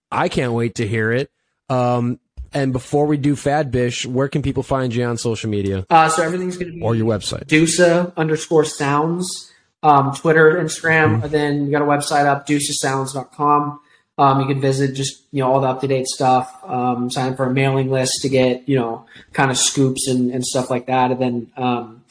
I 0.10 0.30
can't 0.30 0.54
wait 0.54 0.76
to 0.76 0.88
hear 0.88 1.12
it. 1.12 1.30
Um, 1.70 2.18
and 2.56 2.72
before 2.72 3.06
we 3.06 3.18
do 3.18 3.36
Fad 3.36 3.70
Bish, 3.70 4.06
where 4.06 4.30
can 4.30 4.42
people 4.42 4.64
find 4.64 4.96
you 4.96 5.04
on 5.04 5.18
social 5.18 5.50
media 5.50 5.86
Uh, 5.90 6.08
so 6.08 6.24
everything's 6.24 6.56
going 6.58 6.72
to 6.72 6.78
be 6.80 6.82
or 6.82 6.96
your 6.96 7.06
website? 7.06 7.46
Dusa 7.48 8.16
underscore 8.16 8.64
sounds, 8.64 9.52
um, 9.84 10.14
Twitter, 10.16 10.54
Instagram, 10.54 11.22
and 11.22 11.32
then 11.32 11.66
you 11.66 11.72
got 11.72 11.82
a 11.82 11.86
website 11.86 12.26
up, 12.26 12.48
dusasounds.com. 12.48 13.82
Um, 14.18 14.40
you 14.40 14.48
can 14.48 14.62
visit 14.62 14.96
just, 14.96 15.24
you 15.34 15.42
know, 15.42 15.52
all 15.52 15.60
the 15.60 15.68
up 15.68 15.82
to 15.82 15.88
date 15.88 16.08
stuff, 16.08 16.50
um, 16.66 17.12
sign 17.12 17.32
up 17.32 17.38
for 17.38 17.46
a 17.46 17.54
mailing 17.54 17.92
list 17.92 18.22
to 18.22 18.30
get, 18.30 18.68
you 18.70 18.78
know, 18.80 19.06
kind 19.34 19.52
of 19.52 19.58
scoops 19.58 20.08
and, 20.08 20.32
and 20.32 20.46
stuff 20.46 20.70
like 20.70 20.86
that. 20.88 21.12
And 21.12 21.20
then, 21.20 21.52
um, 21.58 22.06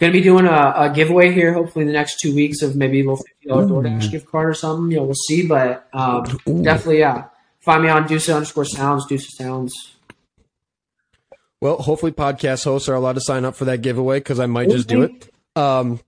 going 0.00 0.12
to 0.12 0.18
be 0.18 0.24
doing 0.24 0.46
a, 0.46 0.74
a 0.76 0.92
giveaway 0.92 1.32
here, 1.32 1.52
hopefully 1.52 1.82
in 1.82 1.86
the 1.86 1.92
next 1.92 2.18
two 2.18 2.34
weeks 2.34 2.60
of 2.62 2.74
maybe 2.74 3.00
a 3.00 3.04
little 3.04 3.24
$50 3.46 3.68
DoorDash 3.70 4.10
gift 4.10 4.28
card 4.28 4.48
or 4.48 4.54
something. 4.54 4.90
You 4.90 4.96
know, 4.96 5.04
we'll 5.04 5.14
see, 5.14 5.46
but, 5.46 5.88
um, 5.92 6.24
definitely, 6.64 6.98
yeah. 6.98 7.26
Find 7.64 7.82
me 7.82 7.88
on 7.88 8.06
Deuce 8.06 8.28
underscore 8.28 8.64
sounds, 8.66 9.06
Deuce 9.06 9.36
sounds. 9.36 9.96
Well, 11.60 11.78
hopefully, 11.78 12.12
podcast 12.12 12.64
hosts 12.64 12.88
are 12.90 12.94
allowed 12.94 13.14
to 13.14 13.22
sign 13.22 13.44
up 13.44 13.56
for 13.56 13.64
that 13.64 13.80
giveaway 13.80 14.18
because 14.18 14.38
I 14.38 14.46
might 14.46 14.68
just 14.68 14.86
do 14.86 15.02
it. 15.02 15.30
Um, 15.56 16.00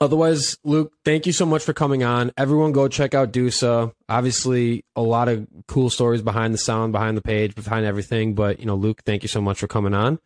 otherwise, 0.00 0.58
Luke, 0.64 0.92
thank 1.02 1.24
you 1.24 1.32
so 1.32 1.46
much 1.46 1.62
for 1.62 1.72
coming 1.72 2.04
on. 2.04 2.30
Everyone, 2.36 2.72
go 2.72 2.88
check 2.88 3.14
out 3.14 3.32
Dusa. 3.32 3.92
Obviously, 4.08 4.84
a 4.94 5.00
lot 5.00 5.28
of 5.28 5.46
cool 5.66 5.88
stories 5.88 6.20
behind 6.20 6.52
the 6.52 6.58
sound, 6.58 6.92
behind 6.92 7.16
the 7.16 7.22
page, 7.22 7.54
behind 7.54 7.86
everything. 7.86 8.34
But 8.34 8.60
you 8.60 8.66
know, 8.66 8.74
Luke, 8.74 9.02
thank 9.06 9.22
you 9.22 9.28
so 9.28 9.40
much 9.40 9.58
for 9.58 9.66
coming 9.68 9.94
on. 9.94 10.18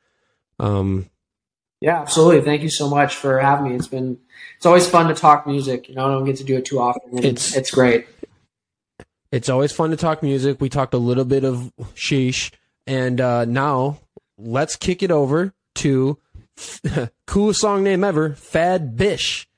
Um, 0.59 1.09
Yeah, 1.81 2.01
absolutely. 2.01 2.41
Thank 2.41 2.63
you 2.63 2.71
so 2.71 2.89
much 2.91 3.15
for 3.15 3.39
having 3.39 3.71
me. 3.71 3.77
It's 3.77 3.87
been 3.87 4.19
it's 4.57 4.67
always 4.67 4.89
fun 4.89 5.07
to 5.09 5.15
talk 5.15 5.47
music. 5.47 5.89
You 5.89 5.95
know, 5.95 6.07
I 6.07 6.11
don't 6.11 6.25
get 6.25 6.37
to 6.39 6.45
do 6.45 6.57
it 6.57 6.65
too 6.65 6.81
often. 6.81 7.25
It's 7.25 7.55
it's 7.55 7.71
great. 7.71 8.07
It's 9.33 9.49
always 9.49 9.73
fun 9.73 9.91
to 9.91 9.97
talk 9.97 10.23
music. 10.23 10.61
We 10.61 10.69
talked 10.69 10.95
a 10.95 10.99
little 10.99 11.25
bit 11.25 11.45
of 11.45 11.73
sheesh, 11.95 12.53
and 12.87 13.21
uh, 13.21 13.45
now 13.45 13.99
let's 14.39 14.77
kick 14.77 15.03
it 15.03 15.11
over 15.11 15.53
to 15.77 16.19
coolest 17.27 17.61
song 17.61 17.83
name 17.83 18.05
ever, 18.05 18.35
Fad 18.35 18.97
Bish. 18.97 19.49